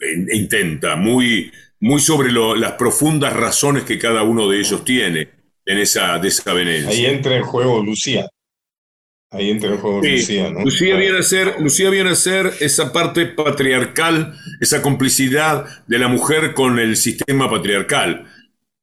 eh, 0.00 0.34
intenta, 0.34 0.96
muy, 0.96 1.52
muy 1.80 2.00
sobre 2.00 2.30
las 2.32 2.72
profundas 2.72 3.34
razones 3.34 3.84
que 3.84 3.98
cada 3.98 4.22
uno 4.22 4.48
de 4.48 4.60
ellos 4.60 4.84
tiene 4.84 5.28
en 5.64 5.78
esa 5.78 6.18
desavenencia. 6.18 6.90
Ahí 6.90 7.06
entra 7.06 7.36
en 7.36 7.42
juego 7.42 7.82
Lucía. 7.82 8.28
Ahí 9.32 9.50
entra 9.50 9.70
el 9.70 9.78
juego 9.78 10.02
Lucía, 10.02 10.50
¿no? 10.50 10.60
Lucía 10.64 10.96
viene, 10.96 11.18
a 11.18 11.22
ser, 11.22 11.60
Lucía 11.60 11.88
viene 11.88 12.10
a 12.10 12.16
ser 12.16 12.52
esa 12.60 12.92
parte 12.92 13.26
patriarcal, 13.26 14.34
esa 14.60 14.82
complicidad 14.82 15.64
de 15.86 15.98
la 15.98 16.08
mujer 16.08 16.52
con 16.52 16.78
el 16.78 16.96
sistema 16.96 17.48
patriarcal. 17.48 18.26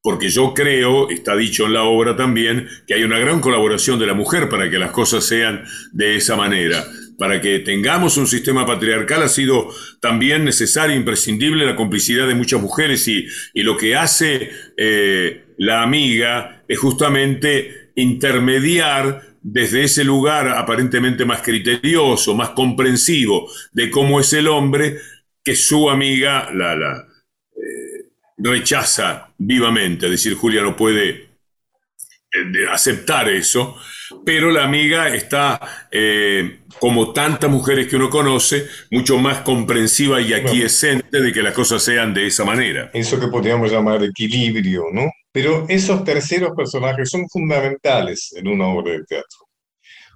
Porque 0.01 0.29
yo 0.29 0.53
creo, 0.53 1.09
está 1.09 1.35
dicho 1.35 1.65
en 1.65 1.73
la 1.73 1.83
obra 1.83 2.15
también, 2.15 2.67
que 2.87 2.93
hay 2.93 3.03
una 3.03 3.19
gran 3.19 3.41
colaboración 3.41 3.99
de 3.99 4.05
la 4.05 4.13
mujer 4.13 4.47
para 4.47 4.69
que 4.69 4.79
las 4.79 4.91
cosas 4.91 5.25
sean 5.25 5.65
de 5.91 6.15
esa 6.15 6.37
manera. 6.37 6.85
Para 7.17 7.41
que 7.41 7.59
tengamos 7.59 8.17
un 8.17 8.27
sistema 8.27 8.65
patriarcal 8.65 9.23
ha 9.23 9.27
sido 9.27 9.69
también 9.99 10.45
necesaria, 10.45 10.95
imprescindible 10.95 11.65
la 11.65 11.75
complicidad 11.75 12.27
de 12.27 12.35
muchas 12.35 12.61
mujeres 12.61 13.07
y, 13.07 13.25
y 13.53 13.63
lo 13.63 13.75
que 13.75 13.95
hace 13.95 14.51
eh, 14.77 15.45
la 15.57 15.81
amiga 15.81 16.63
es 16.67 16.77
justamente 16.77 17.91
intermediar 17.95 19.23
desde 19.41 19.83
ese 19.83 20.03
lugar 20.03 20.49
aparentemente 20.49 21.25
más 21.25 21.41
criterioso, 21.41 22.35
más 22.35 22.49
comprensivo 22.49 23.49
de 23.71 23.89
cómo 23.89 24.19
es 24.19 24.33
el 24.33 24.47
hombre, 24.47 24.97
que 25.43 25.55
su 25.55 25.89
amiga 25.89 26.51
la, 26.53 26.75
la 26.75 27.07
eh, 27.55 28.09
rechaza 28.37 29.33
vivamente. 29.37 30.07
Es 30.07 30.11
decir, 30.11 30.33
Julia 30.33 30.61
no 30.61 30.75
puede 30.75 31.09
eh, 31.09 32.67
aceptar 32.69 33.29
eso, 33.29 33.77
pero 34.25 34.51
la 34.51 34.63
amiga 34.63 35.07
está, 35.13 35.59
eh, 35.91 36.59
como 36.79 37.13
tantas 37.13 37.49
mujeres 37.49 37.87
que 37.87 37.95
uno 37.95 38.09
conoce, 38.09 38.67
mucho 38.91 39.17
más 39.17 39.41
comprensiva 39.41 40.21
y 40.21 40.33
aquiescente 40.33 41.21
de 41.21 41.31
que 41.33 41.43
las 41.43 41.53
cosas 41.53 41.83
sean 41.83 42.13
de 42.13 42.27
esa 42.27 42.45
manera. 42.45 42.89
Eso 42.93 43.19
que 43.19 43.27
podríamos 43.27 43.71
llamar 43.71 44.03
equilibrio, 44.03 44.85
¿no? 44.91 45.09
Pero 45.31 45.65
esos 45.69 46.03
terceros 46.03 46.51
personajes 46.55 47.09
son 47.09 47.27
fundamentales 47.29 48.33
en 48.35 48.47
una 48.47 48.67
obra 48.67 48.93
de 48.93 49.03
teatro. 49.03 49.47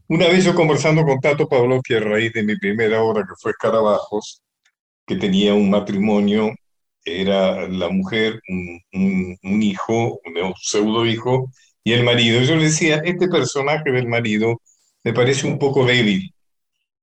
Una 0.08 0.28
vez 0.28 0.44
yo 0.44 0.54
conversando 0.54 1.04
con 1.04 1.20
Tato 1.20 1.48
Pavlovsky 1.48 1.94
a 1.94 2.00
raíz 2.02 2.34
de 2.34 2.44
mi 2.44 2.58
primera 2.58 3.02
obra 3.02 3.24
que 3.24 3.34
fue 3.40 3.52
Escarabajos, 3.52 4.42
que 5.06 5.16
tenía 5.16 5.54
un 5.54 5.70
matrimonio, 5.70 6.54
era 7.04 7.68
la 7.68 7.90
mujer, 7.90 8.42
un, 8.50 9.62
hijo, 9.62 10.20
un 10.26 10.54
pseudo 10.60 11.06
hijo, 11.06 11.52
y 11.84 11.94
el 11.94 12.04
marido. 12.04 12.42
Yo 12.42 12.56
le 12.56 12.66
decía, 12.66 13.02
este 13.04 13.28
personaje 13.28 13.92
del 13.92 14.08
marido 14.08 14.62
me 15.04 15.14
parece 15.14 15.48
un 15.48 15.58
poco 15.58 15.86
débil. 15.86 16.34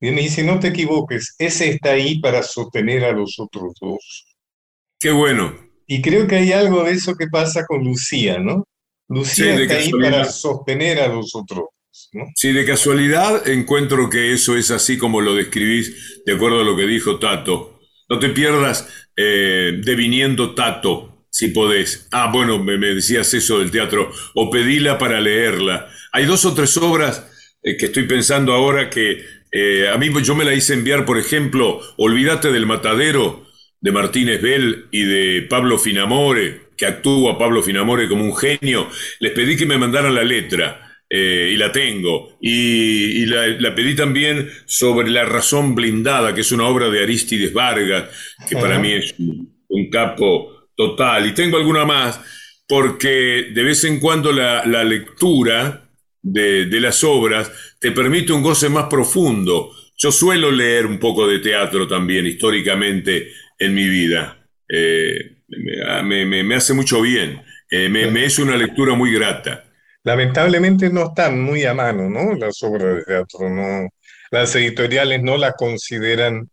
Y 0.01 0.11
me 0.13 0.23
dice, 0.23 0.45
no 0.45 0.61
te 0.61 0.69
equivoques, 0.69 1.35
ese 1.39 1.71
está 1.71 1.91
ahí 1.91 2.21
para 2.21 2.43
sostener 2.43 3.05
a 3.05 3.13
los 3.13 3.39
otros 3.39 3.73
dos. 3.81 4.27
Qué 5.01 5.11
bueno. 5.11 5.55
Y 5.87 6.03
creo 6.03 6.27
que 6.27 6.37
hay 6.37 6.53
algo 6.53 6.85
de 6.85 6.93
eso 6.93 7.17
que 7.17 7.27
pasa 7.27 7.65
con 7.67 7.83
Lucía, 7.83 8.39
¿no? 8.39 8.65
Lucía 9.09 9.55
está 9.57 9.77
ahí 9.77 9.91
para 9.91 10.25
sostener 10.27 11.01
a 11.01 11.09
los 11.09 11.35
otros. 11.35 11.65
¿no? 12.13 12.27
Sí, 12.37 12.53
de 12.53 12.65
casualidad 12.65 13.49
encuentro 13.49 14.09
que 14.09 14.33
eso 14.33 14.57
es 14.57 14.71
así 14.71 14.99
como 14.99 15.21
lo 15.21 15.35
describís, 15.35 16.23
de 16.25 16.35
acuerdo 16.35 16.61
a 16.61 16.65
lo 16.65 16.77
que 16.77 16.87
dijo 16.87 17.19
Tato. 17.19 17.81
No 18.09 18.19
te 18.19 18.29
pierdas 18.29 18.89
eh, 19.17 19.81
deviniendo 19.83 20.55
Tato, 20.55 21.18
si 21.31 21.49
podés. 21.49 22.09
Ah, 22.13 22.31
bueno, 22.33 22.63
me, 22.63 22.77
decías 22.79 23.33
eso 23.35 23.59
del 23.59 23.71
teatro, 23.71 24.11
o 24.35 24.51
pedila 24.51 24.99
para 24.99 25.21
leerla. 25.21 25.89
Hay 26.13 26.27
dos 26.27 26.45
o 26.45 26.55
tres 26.55 26.77
obras 26.77 27.27
eh, 27.63 27.77
que 27.77 27.87
estoy 27.87 28.05
pensando 28.05 28.53
ahora 28.53 28.91
que 28.91 29.25
eh, 29.53 29.89
a 29.89 29.97
mí 29.99 30.11
yo 30.23 30.35
me 30.35 30.45
la 30.45 30.55
hice 30.55 30.75
enviar, 30.75 31.05
por 31.05 31.19
ejemplo, 31.19 31.81
Olvídate 31.97 32.53
del 32.53 32.67
Matadero, 32.67 33.47
de 33.81 33.93
Martínez 33.93 34.43
Bell 34.43 34.87
y 34.91 35.03
de 35.05 35.43
Pablo 35.43 35.79
Finamore, 35.79 36.69
que 36.77 36.87
actúa 36.87 37.39
Pablo 37.39 37.63
Finamore 37.63 38.09
como 38.09 38.25
un 38.25 38.37
genio, 38.37 38.89
les 39.21 39.33
pedí 39.33 39.57
que 39.57 39.67
me 39.67 39.79
mandaran 39.79 40.15
la 40.15 40.25
letra. 40.25 40.85
Eh, 41.11 41.53
y 41.55 41.57
la 41.57 41.73
tengo. 41.73 42.37
Y, 42.41 43.25
la, 43.27 43.75
pedí 43.75 43.97
también 43.97 44.51
sobre 44.67 45.09
La 45.09 45.25
Razón 45.25 45.75
Blindada, 45.75 46.35
que 46.35 46.43
es 46.43 46.53
una 46.53 46.67
obra 46.67 46.91
de 46.91 47.03
Aristides 47.03 47.55
Vargas, 47.55 48.11
que 48.49 48.57
para 48.57 48.79
mí 48.79 48.93
es 48.93 49.15
un, 49.19 49.89
capo 49.91 50.58
total. 50.79 51.27
Y 51.27 51.35
tengo 51.35 51.57
alguna 51.57 51.85
más, 51.85 52.21
porque 52.67 53.51
de 53.53 53.63
vez 53.65 53.83
en 53.85 53.99
cuando 53.99 54.33
la, 54.33 54.63
lectura 54.85 55.91
de, 56.23 56.81
las 56.81 57.03
obras 57.03 57.51
te 57.81 57.91
permite 57.91 58.33
un 58.33 58.43
goce 58.43 58.69
más 58.69 58.87
profundo. 58.89 59.73
Yo 59.97 60.13
suelo 60.13 60.53
leer 60.53 60.87
un 60.87 61.01
poco 61.01 61.27
de 61.27 61.41
teatro 61.41 61.89
también 61.89 62.27
históricamente 62.27 63.33
en 63.59 63.75
mi 63.75 63.89
vida. 63.89 64.47
Eh, 64.69 65.39
me, 65.49 66.55
hace 66.55 66.75
mucho 66.75 67.03
bien. 67.03 67.43
Eh, 67.69 67.89
me, 67.89 68.25
es 68.25 68.39
una 68.39 68.57
lectura 68.57 68.95
muy 68.95 69.13
grata. 69.13 69.65
Lamentablemente 70.05 70.91
no 70.91 71.09
están 71.09 71.43
muy 71.43 71.65
a 71.65 71.75
mano, 71.75 72.09
¿no? 72.09 72.35
Las 72.37 72.63
obras 72.63 72.99
de 72.99 73.03
teatro, 73.03 73.51
¿no? 73.51 73.89
Las 74.31 74.55
editoriales 74.55 75.21
no 75.23 75.37
las 75.37 75.55
consideran 75.55 76.49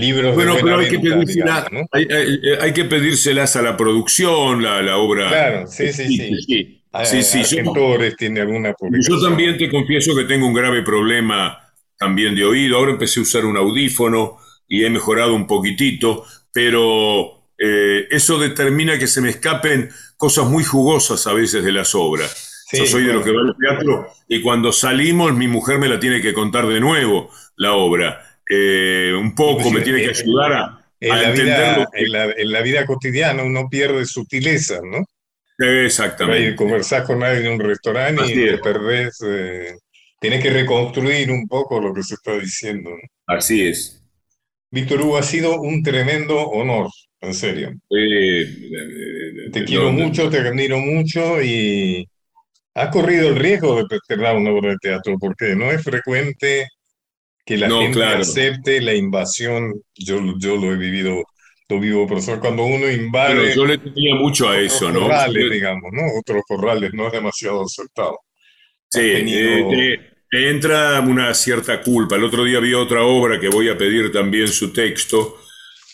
libros 0.00 0.34
bueno, 0.34 0.56
de 0.56 0.62
pero 0.62 0.78
hay 0.78 0.88
que, 0.88 0.98
pedírselas, 0.98 1.70
¿no? 1.70 1.80
hay, 1.92 2.72
que 2.72 2.84
pedírselas 2.84 3.56
a 3.56 3.62
la 3.62 3.76
producción, 3.76 4.62
la, 4.62 4.82
la 4.82 4.96
obra. 4.96 5.28
Claro, 5.28 5.66
sí, 5.66 5.92
sí, 5.92 6.08
sí. 6.08 6.36
sí. 6.46 7.22
sí, 7.22 7.44
sí 7.44 7.56
yo, 7.62 8.16
tiene 8.16 8.40
alguna 8.40 8.74
Yo 9.08 9.20
también 9.20 9.56
te 9.58 9.70
confieso 9.70 10.16
que 10.16 10.24
tengo 10.24 10.46
un 10.46 10.54
grave 10.54 10.82
problema 10.82 11.58
también 11.98 12.34
de 12.34 12.44
oído. 12.44 12.78
Ahora 12.78 12.92
empecé 12.92 13.20
a 13.20 13.22
usar 13.22 13.44
un 13.44 13.56
audífono 13.56 14.38
y 14.66 14.84
he 14.84 14.90
mejorado 14.90 15.34
un 15.34 15.46
poquitito, 15.46 16.24
pero 16.52 17.44
eh, 17.58 18.06
eso 18.10 18.38
determina 18.38 18.98
que 18.98 19.06
se 19.06 19.20
me 19.20 19.28
escapen 19.28 19.90
cosas 20.16 20.46
muy 20.46 20.64
jugosas 20.64 21.26
a 21.26 21.34
veces 21.34 21.62
de 21.62 21.72
las 21.72 21.94
obras. 21.94 22.66
Yo 22.72 22.86
soy 22.86 23.04
de 23.04 23.12
los 23.12 23.24
que 23.24 23.32
va 23.32 23.40
al 23.40 23.56
teatro 23.56 24.08
y 24.28 24.40
cuando 24.42 24.72
salimos 24.72 25.34
mi 25.34 25.48
mujer 25.48 25.78
me 25.78 25.88
la 25.88 25.98
tiene 25.98 26.20
que 26.20 26.32
contar 26.32 26.66
de 26.68 26.80
nuevo 26.80 27.30
la 27.56 27.72
obra. 27.72 28.29
Eh, 28.52 29.12
un 29.16 29.32
poco 29.32 29.70
me 29.70 29.80
tiene 29.80 30.02
que 30.02 30.10
ayudar 30.10 30.52
a, 30.52 30.92
en 30.98 31.08
la 31.08 31.30
Vida, 31.30 31.88
en, 32.36 32.52
la, 32.52 32.60
vida 32.62 32.84
cotidiana 32.84 33.44
uno 33.44 33.68
pierde 33.70 34.04
sutileza, 34.04 34.80
¿no? 34.82 35.06
Exactamente. 35.56 36.56
conversás 36.56 37.06
con 37.06 37.22
alguien 37.22 37.46
en 37.46 37.52
un 37.52 37.60
restaurante 37.60 38.22
y 38.26 38.34
te 38.34 38.58
perdés. 38.58 39.18
Eh, 39.24 39.76
tienes 40.18 40.42
que 40.42 40.50
reconstruir 40.50 41.30
un 41.30 41.46
poco 41.46 41.80
lo 41.80 41.94
que 41.94 42.02
se 42.02 42.14
está 42.14 42.32
diciendo. 42.38 42.90
Así 43.26 43.68
es. 43.68 44.02
Víctor 44.72 45.00
Hugo, 45.02 45.18
ha 45.18 45.22
sido 45.22 45.60
un 45.60 45.82
tremendo 45.82 46.40
honor, 46.40 46.88
en 47.20 47.34
serio. 47.34 47.72
te 47.88 49.64
quiero 49.64 49.92
mucho, 49.92 50.28
te 50.28 50.38
admiro 50.38 50.78
mucho 50.78 51.40
y 51.40 52.04
has 52.74 52.88
corrido 52.88 53.28
el 53.28 53.36
riesgo 53.36 53.76
de 53.76 53.98
perder 54.08 54.36
una 54.36 54.50
obra 54.50 54.70
de 54.70 54.76
teatro 54.80 55.16
porque 55.20 55.54
no 55.54 55.70
es 55.70 55.82
frecuente 55.82 56.66
que 57.50 57.56
la 57.56 57.68
gente 57.68 58.04
acepte 58.04 58.80
la 58.80 58.94
invasión. 58.94 59.82
Yo, 59.94 60.20
yo 60.38 60.56
lo 60.56 60.72
he 60.72 60.76
vivido 60.76 61.24
lo 61.68 61.80
vivo, 61.80 62.06
profesor, 62.06 62.40
cuando 62.40 62.64
uno 62.64 62.90
invade. 62.90 63.54
yo 63.54 63.64
le 63.64 63.78
tenía 63.78 64.14
mucho 64.16 64.48
a 64.48 64.58
eso, 64.58 64.90
¿no? 64.90 65.02
Corrales, 65.02 65.50
digamos, 65.50 65.90
¿no? 65.92 66.02
Otros 66.18 66.42
corrales, 66.46 66.92
no 66.92 67.06
es 67.06 67.12
demasiado 67.12 67.62
acertado. 67.62 68.18
Sí, 68.88 69.00
eh, 69.02 70.00
entra 70.32 71.00
una 71.00 71.32
cierta 71.32 71.80
culpa. 71.80 72.16
El 72.16 72.24
otro 72.24 72.44
día 72.44 72.58
vi 72.58 72.74
otra 72.74 73.02
obra 73.02 73.38
que 73.38 73.48
voy 73.48 73.68
a 73.68 73.78
pedir 73.78 74.10
también 74.10 74.48
su 74.48 74.72
texto, 74.72 75.38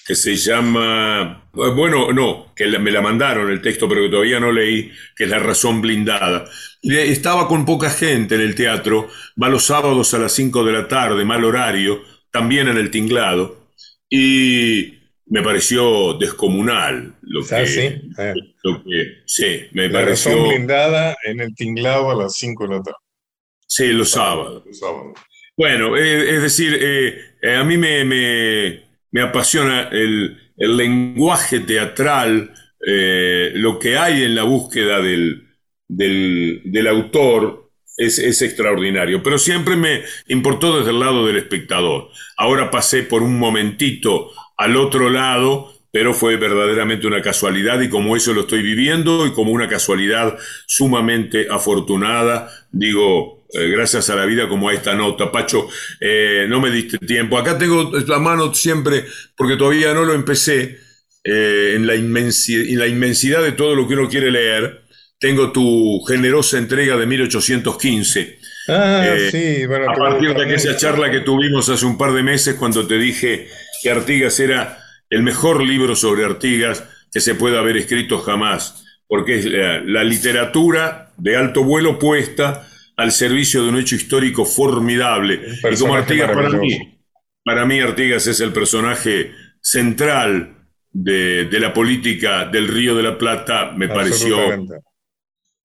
que 0.06 0.14
se 0.14 0.36
llama. 0.36 1.48
Bueno, 1.52 2.12
no, 2.12 2.52
que 2.54 2.66
me 2.78 2.90
la 2.90 3.00
mandaron 3.00 3.50
el 3.50 3.60
texto, 3.60 3.88
pero 3.88 4.02
que 4.02 4.10
todavía 4.10 4.38
no 4.38 4.52
leí, 4.52 4.92
que 5.16 5.24
es 5.24 5.30
La 5.30 5.38
Razón 5.38 5.80
Blindada. 5.80 6.48
Estaba 6.82 7.48
con 7.48 7.64
poca 7.64 7.90
gente 7.90 8.36
en 8.36 8.42
el 8.42 8.54
teatro, 8.54 9.08
va 9.42 9.48
los 9.48 9.64
sábados 9.64 10.14
a 10.14 10.18
las 10.18 10.32
5 10.32 10.64
de 10.64 10.72
la 10.72 10.86
tarde, 10.86 11.24
mal 11.24 11.44
horario, 11.44 12.02
también 12.30 12.68
en 12.68 12.76
el 12.76 12.90
tinglado. 12.90 13.66
Y 14.08 14.94
me 15.26 15.42
pareció 15.42 16.14
descomunal 16.14 17.16
lo 17.22 17.40
ah, 17.40 17.58
que, 17.58 17.66
sí? 17.66 18.10
Ah. 18.16 18.32
lo 18.62 18.84
que 18.84 19.22
sí, 19.26 19.62
me 19.72 19.88
la 19.88 20.00
pareció 20.00 20.46
blindada 20.46 21.16
en 21.24 21.40
el 21.40 21.52
tinglado 21.56 22.12
a 22.12 22.14
las 22.14 22.34
5 22.34 22.68
de 22.68 22.74
la 22.76 22.82
tarde. 22.82 22.98
Sí, 23.66 23.88
los 23.88 24.10
sábados. 24.10 24.62
Bueno, 25.56 25.96
eh, 25.96 26.36
es 26.36 26.42
decir, 26.42 26.78
eh, 26.80 27.36
eh, 27.42 27.56
a 27.56 27.64
mí 27.64 27.76
me, 27.76 28.04
me, 28.04 28.85
apasiona 29.20 29.88
el, 29.90 30.38
lenguaje 30.56 31.60
teatral, 31.60 32.52
lo 32.80 33.78
que 33.78 33.98
hay 33.98 34.22
en 34.22 34.34
la 34.34 34.44
búsqueda 34.44 35.00
del, 35.00 35.46
del, 35.88 36.62
del 36.64 36.86
autor 36.86 37.70
es, 37.96 38.18
es, 38.18 38.42
extraordinario, 38.42 39.22
pero 39.22 39.38
siempre 39.38 39.76
me 39.76 40.02
importó 40.28 40.78
desde 40.78 40.90
el 40.90 41.00
lado 41.00 41.26
del 41.26 41.36
espectador. 41.36 42.08
Ahora 42.36 42.70
pasé 42.70 43.02
por 43.02 43.22
un 43.22 43.38
momentito 43.38 44.30
al 44.56 44.76
otro 44.76 45.10
lado, 45.10 45.72
pero 45.90 46.12
fue 46.12 46.36
verdaderamente 46.36 47.06
una 47.06 47.22
casualidad 47.22 47.80
y 47.80 47.88
como 47.88 48.16
eso 48.16 48.34
lo 48.34 48.42
estoy 48.42 48.62
viviendo 48.62 49.26
y 49.26 49.32
como 49.32 49.52
una 49.52 49.68
casualidad 49.68 50.36
sumamente 50.66 51.46
afortunada, 51.50 52.50
digo, 52.70 53.35
eh, 53.52 53.68
gracias 53.68 54.10
a 54.10 54.16
la 54.16 54.26
vida 54.26 54.48
como 54.48 54.68
a 54.68 54.74
esta 54.74 54.94
nota. 54.94 55.30
Pacho, 55.30 55.68
eh, 56.00 56.46
no 56.48 56.60
me 56.60 56.70
diste 56.70 56.98
tiempo. 56.98 57.38
Acá 57.38 57.58
tengo 57.58 57.92
la 58.06 58.18
mano 58.18 58.52
siempre, 58.54 59.04
porque 59.36 59.56
todavía 59.56 59.94
no 59.94 60.04
lo 60.04 60.14
empecé, 60.14 60.78
eh, 61.28 61.74
en, 61.74 61.86
la 61.86 61.96
inmensidad, 61.96 62.64
en 62.68 62.78
la 62.78 62.86
inmensidad 62.86 63.42
de 63.42 63.52
todo 63.52 63.74
lo 63.74 63.88
que 63.88 63.94
uno 63.94 64.08
quiere 64.08 64.30
leer. 64.30 64.82
Tengo 65.18 65.50
tu 65.50 66.00
generosa 66.06 66.58
entrega 66.58 66.96
de 66.96 67.06
1815. 67.06 68.38
Ah, 68.68 69.16
sí, 69.30 69.64
bueno, 69.66 69.90
a 69.90 69.94
partir 69.94 70.34
de 70.34 70.42
aquella 70.44 70.76
charla 70.76 71.10
que 71.10 71.20
tuvimos 71.20 71.68
hace 71.68 71.86
un 71.86 71.96
par 71.96 72.12
de 72.12 72.22
meses 72.22 72.56
cuando 72.56 72.86
te 72.86 72.98
dije 72.98 73.48
que 73.82 73.90
Artigas 73.90 74.38
era 74.40 74.78
el 75.10 75.22
mejor 75.22 75.62
libro 75.62 75.94
sobre 75.96 76.24
Artigas 76.24 76.84
que 77.12 77.20
se 77.20 77.34
pueda 77.34 77.60
haber 77.60 77.76
escrito 77.76 78.18
jamás, 78.18 78.84
porque 79.08 79.38
es 79.38 79.46
la, 79.46 80.04
literatura 80.04 81.12
de 81.16 81.36
alto 81.36 81.64
vuelo 81.64 81.98
puesta 81.98 82.68
al 82.96 83.12
servicio 83.12 83.62
de 83.62 83.68
un 83.68 83.78
hecho 83.78 83.94
histórico 83.94 84.44
formidable. 84.44 85.40
Y 85.70 85.76
como 85.76 85.94
Artigas 85.94 86.30
para 86.30 86.50
mí, 86.50 87.00
para 87.44 87.66
mí 87.66 87.80
Artigas 87.80 88.26
es 88.26 88.40
el 88.40 88.52
personaje 88.52 89.32
central 89.60 90.68
de, 90.90 91.48
la 91.52 91.72
política 91.72 92.46
del 92.46 92.68
Río 92.68 92.94
de 92.94 93.02
la 93.02 93.18
Plata, 93.18 93.72
me 93.72 93.88
pareció... 93.88 94.38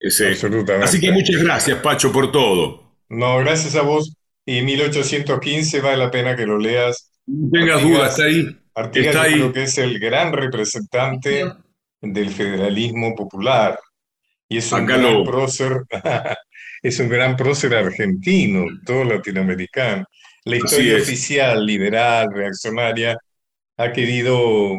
Absolutamente. 0.04 0.84
Así 0.84 1.00
que 1.00 1.12
muchas 1.12 1.40
gracias, 1.40 1.78
Pacho, 1.78 2.10
por 2.10 2.32
todo. 2.32 2.96
No, 3.08 3.38
gracias 3.38 3.76
a 3.76 3.82
vos. 3.82 4.16
Y 4.44 4.62
1815 4.62 5.80
vale 5.80 5.96
la 5.96 6.10
pena 6.10 6.34
que 6.34 6.44
lo 6.44 6.58
leas 6.58 7.12
tengas 7.52 7.82
dudas, 7.82 8.10
está 8.10 8.24
ahí. 8.24 8.58
Artigas 8.74 9.14
está 9.14 9.26
creo 9.26 9.52
que 9.52 9.62
es 9.64 9.78
el 9.78 9.98
gran 9.98 10.32
representante 10.32 11.44
del 12.00 12.30
federalismo 12.30 13.14
popular. 13.14 13.78
Y 14.48 14.58
es 14.58 14.72
un 14.72 14.86
gran 14.86 15.24
prócer, 15.24 15.82
es 16.82 16.98
un 16.98 17.08
gran 17.08 17.36
prócer 17.36 17.74
argentino, 17.74 18.66
todo 18.84 19.04
latinoamericano. 19.04 20.04
La 20.44 20.56
historia 20.56 20.96
oficial, 20.96 21.64
liberal, 21.64 22.28
reaccionaria, 22.34 23.16
ha 23.76 23.92
querido 23.92 24.76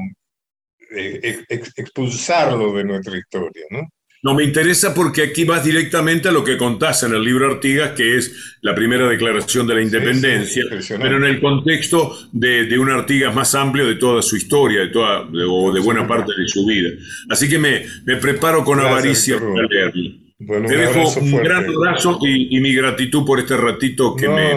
eh, 0.96 1.46
expulsarlo 1.78 2.74
de 2.74 2.84
nuestra 2.84 3.18
historia, 3.18 3.64
¿no? 3.70 3.88
No 4.22 4.34
me 4.34 4.46
interesa 4.46 4.94
porque 4.94 5.22
aquí 5.22 5.44
vas 5.44 5.66
directamente 5.66 6.30
a 6.30 6.32
lo 6.32 6.46
que 6.46 6.58
contás 6.58 7.04
en 7.04 7.14
el 7.14 7.22
libro 7.26 7.52
Artigas, 7.52 7.92
que 7.92 8.16
es 8.16 8.58
la 8.62 8.74
primera 8.74 9.06
declaración 9.10 9.68
de 9.68 9.76
la 9.76 9.82
independencia, 9.82 10.64
pero 10.88 11.18
en 11.18 11.26
el 11.26 11.42
contexto 11.42 12.18
de, 12.32 12.80
un 12.80 12.90
Artigas 12.90 13.36
más 13.36 13.54
amplio 13.54 13.86
de 13.86 13.96
toda 13.96 14.22
su 14.22 14.38
historia, 14.38 14.80
de 14.80 14.88
toda, 14.88 15.28
o 15.50 15.74
de 15.74 15.82
buena 15.82 16.08
parte 16.08 16.32
de 16.38 16.48
su 16.48 16.66
vida. 16.66 16.90
Así 17.30 17.50
que 17.50 17.60
me, 17.60 17.86
me 18.06 18.16
preparo 18.16 18.64
con 18.64 18.80
avaricia 18.80 19.38
para 19.38 19.68
leerlo. 19.68 20.23
Te 20.48 20.78
dejo 20.78 21.20
un 21.20 21.32
gran 21.38 21.66
abrazo 21.66 22.20
y, 22.22 22.60
mi 22.60 22.74
gratitud 22.74 23.26
por 23.26 23.40
este 23.40 23.58
ratito 23.58 24.16
que 24.16 24.28
me 24.28 24.52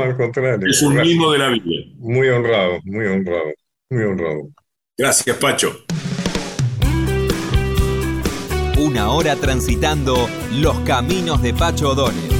es 0.68 0.82
un 0.82 0.96
mimo 0.96 1.32
de 1.32 1.38
la 1.38 1.48
vida. 1.50 1.84
Muy 1.98 2.28
honrado, 2.28 2.78
muy 2.84 3.06
honrado, 3.06 3.52
muy 3.90 4.04
honrado. 4.04 4.48
Gracias, 4.96 5.36
Pacho 5.36 5.84
una 8.78 9.10
hora 9.10 9.36
transitando 9.36 10.28
los 10.52 10.78
caminos 10.80 11.40
de 11.40 11.54
Pacho 11.54 11.90
O'Donnell. 11.90 12.30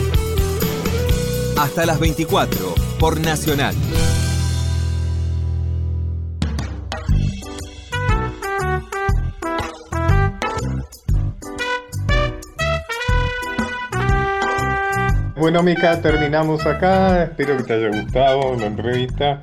Hasta 1.57 1.87
las 1.87 1.99
24 1.99 2.75
por 2.99 3.21
Nacional. 3.21 3.75
Bueno, 15.39 15.63
Mica, 15.63 16.01
terminamos 16.01 16.65
acá. 16.65 17.25
Espero 17.25 17.59
que 17.59 17.65
te 17.65 17.75
haya 17.75 17.89
gustado 17.91 18.57
la 18.57 18.67
entrevista. 18.67 19.39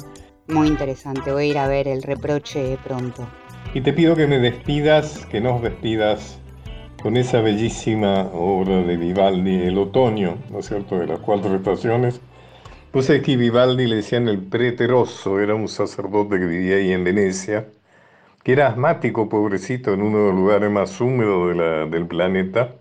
Muy 0.47 0.67
interesante. 0.67 1.31
Voy 1.31 1.43
a 1.43 1.45
ir 1.51 1.57
a 1.59 1.67
ver 1.67 1.87
el 1.87 2.01
reproche 2.01 2.79
pronto. 2.83 3.27
Y 3.75 3.81
te 3.81 3.93
pido 3.93 4.15
que 4.15 4.25
me 4.25 4.39
despidas, 4.39 5.23
que 5.27 5.39
nos 5.39 5.61
despidas 5.61 6.39
con 6.99 7.15
esa 7.15 7.41
bellísima 7.41 8.23
obra 8.33 8.81
de 8.81 8.97
Vivaldi, 8.97 9.67
El 9.67 9.77
Otoño, 9.77 10.39
¿no 10.49 10.59
es 10.59 10.65
cierto?, 10.65 10.97
de 10.97 11.05
las 11.05 11.19
cuatro 11.19 11.55
estaciones. 11.55 12.19
Pues 12.91 13.07
es 13.11 13.21
que 13.21 13.37
Vivaldi 13.37 13.85
le 13.85 13.97
decían 13.97 14.27
el 14.27 14.39
preteroso, 14.39 15.39
era 15.39 15.53
un 15.53 15.67
sacerdote 15.67 16.39
que 16.39 16.45
vivía 16.45 16.77
ahí 16.77 16.91
en 16.91 17.03
Venecia, 17.03 17.67
que 18.43 18.53
era 18.53 18.67
asmático, 18.67 19.29
pobrecito, 19.29 19.93
en 19.93 20.01
uno 20.01 20.17
de 20.17 20.25
los 20.25 20.35
lugares 20.35 20.71
más 20.71 20.99
húmedos 20.99 21.91
del 21.91 22.07
planeta, 22.07 22.75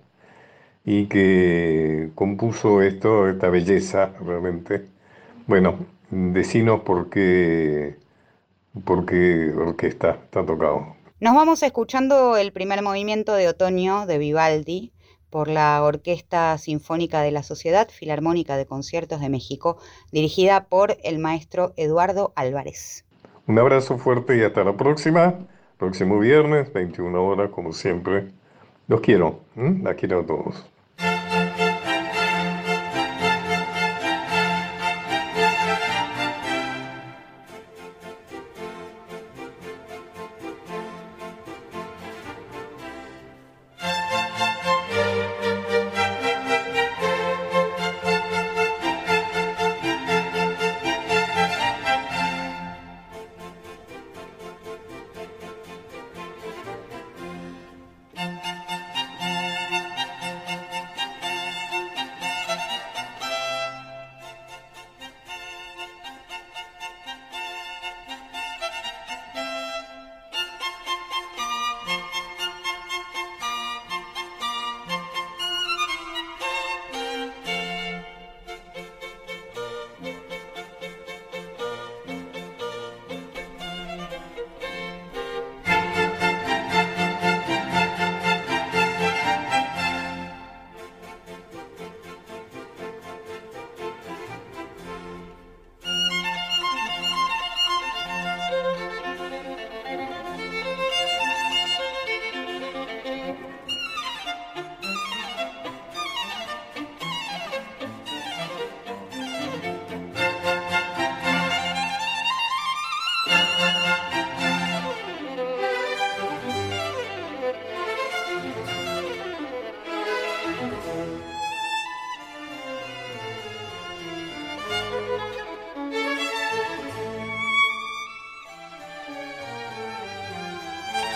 y 0.85 1.07
que 1.07 2.11
compuso 2.15 2.83
esto, 2.83 3.29
esta 3.29 3.49
belleza 3.49 4.13
realmente. 4.25 4.87
Bueno, 5.47 5.79
decinos 6.11 6.81
por 6.83 7.09
qué, 7.11 7.97
por 8.85 9.07
qué 9.07 9.53
orquesta 9.57 10.19
está 10.25 10.45
tocado. 10.45 10.97
Nos 11.21 11.35
vamos 11.35 11.63
escuchando 11.63 12.37
el 12.37 12.53
primer 12.53 12.83
movimiento 12.83 13.35
de 13.35 13.49
otoño 13.49 14.07
de 14.07 14.19
Vivaldi 14.19 14.93
por 15.31 15.49
la 15.49 15.83
Orquesta 15.83 16.59
Sinfónica 16.59 17.23
de 17.23 17.31
la 17.31 17.43
Sociedad 17.43 17.89
Filarmónica 17.89 18.57
de 18.57 18.67
Conciertos 18.67 19.21
de 19.21 19.31
México, 19.31 19.79
dirigida 20.11 20.65
por 20.65 20.99
el 21.05 21.19
maestro 21.19 21.73
Eduardo 21.77 22.33
Álvarez. 22.37 23.07
Un 23.47 23.59
abrazo 23.59 23.97
fuerte 23.99 24.37
y 24.37 24.43
hasta 24.43 24.63
la 24.63 24.77
próxima. 24.77 25.39
Próximo 25.79 26.19
viernes, 26.19 26.73
21 26.73 27.25
horas, 27.25 27.51
como 27.51 27.73
siempre. 27.73 28.31
Los 28.89 29.01
quiero. 29.01 29.41
La 29.57 29.95
quiero 29.95 30.21
a 30.21 30.27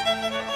todos. 0.07 0.56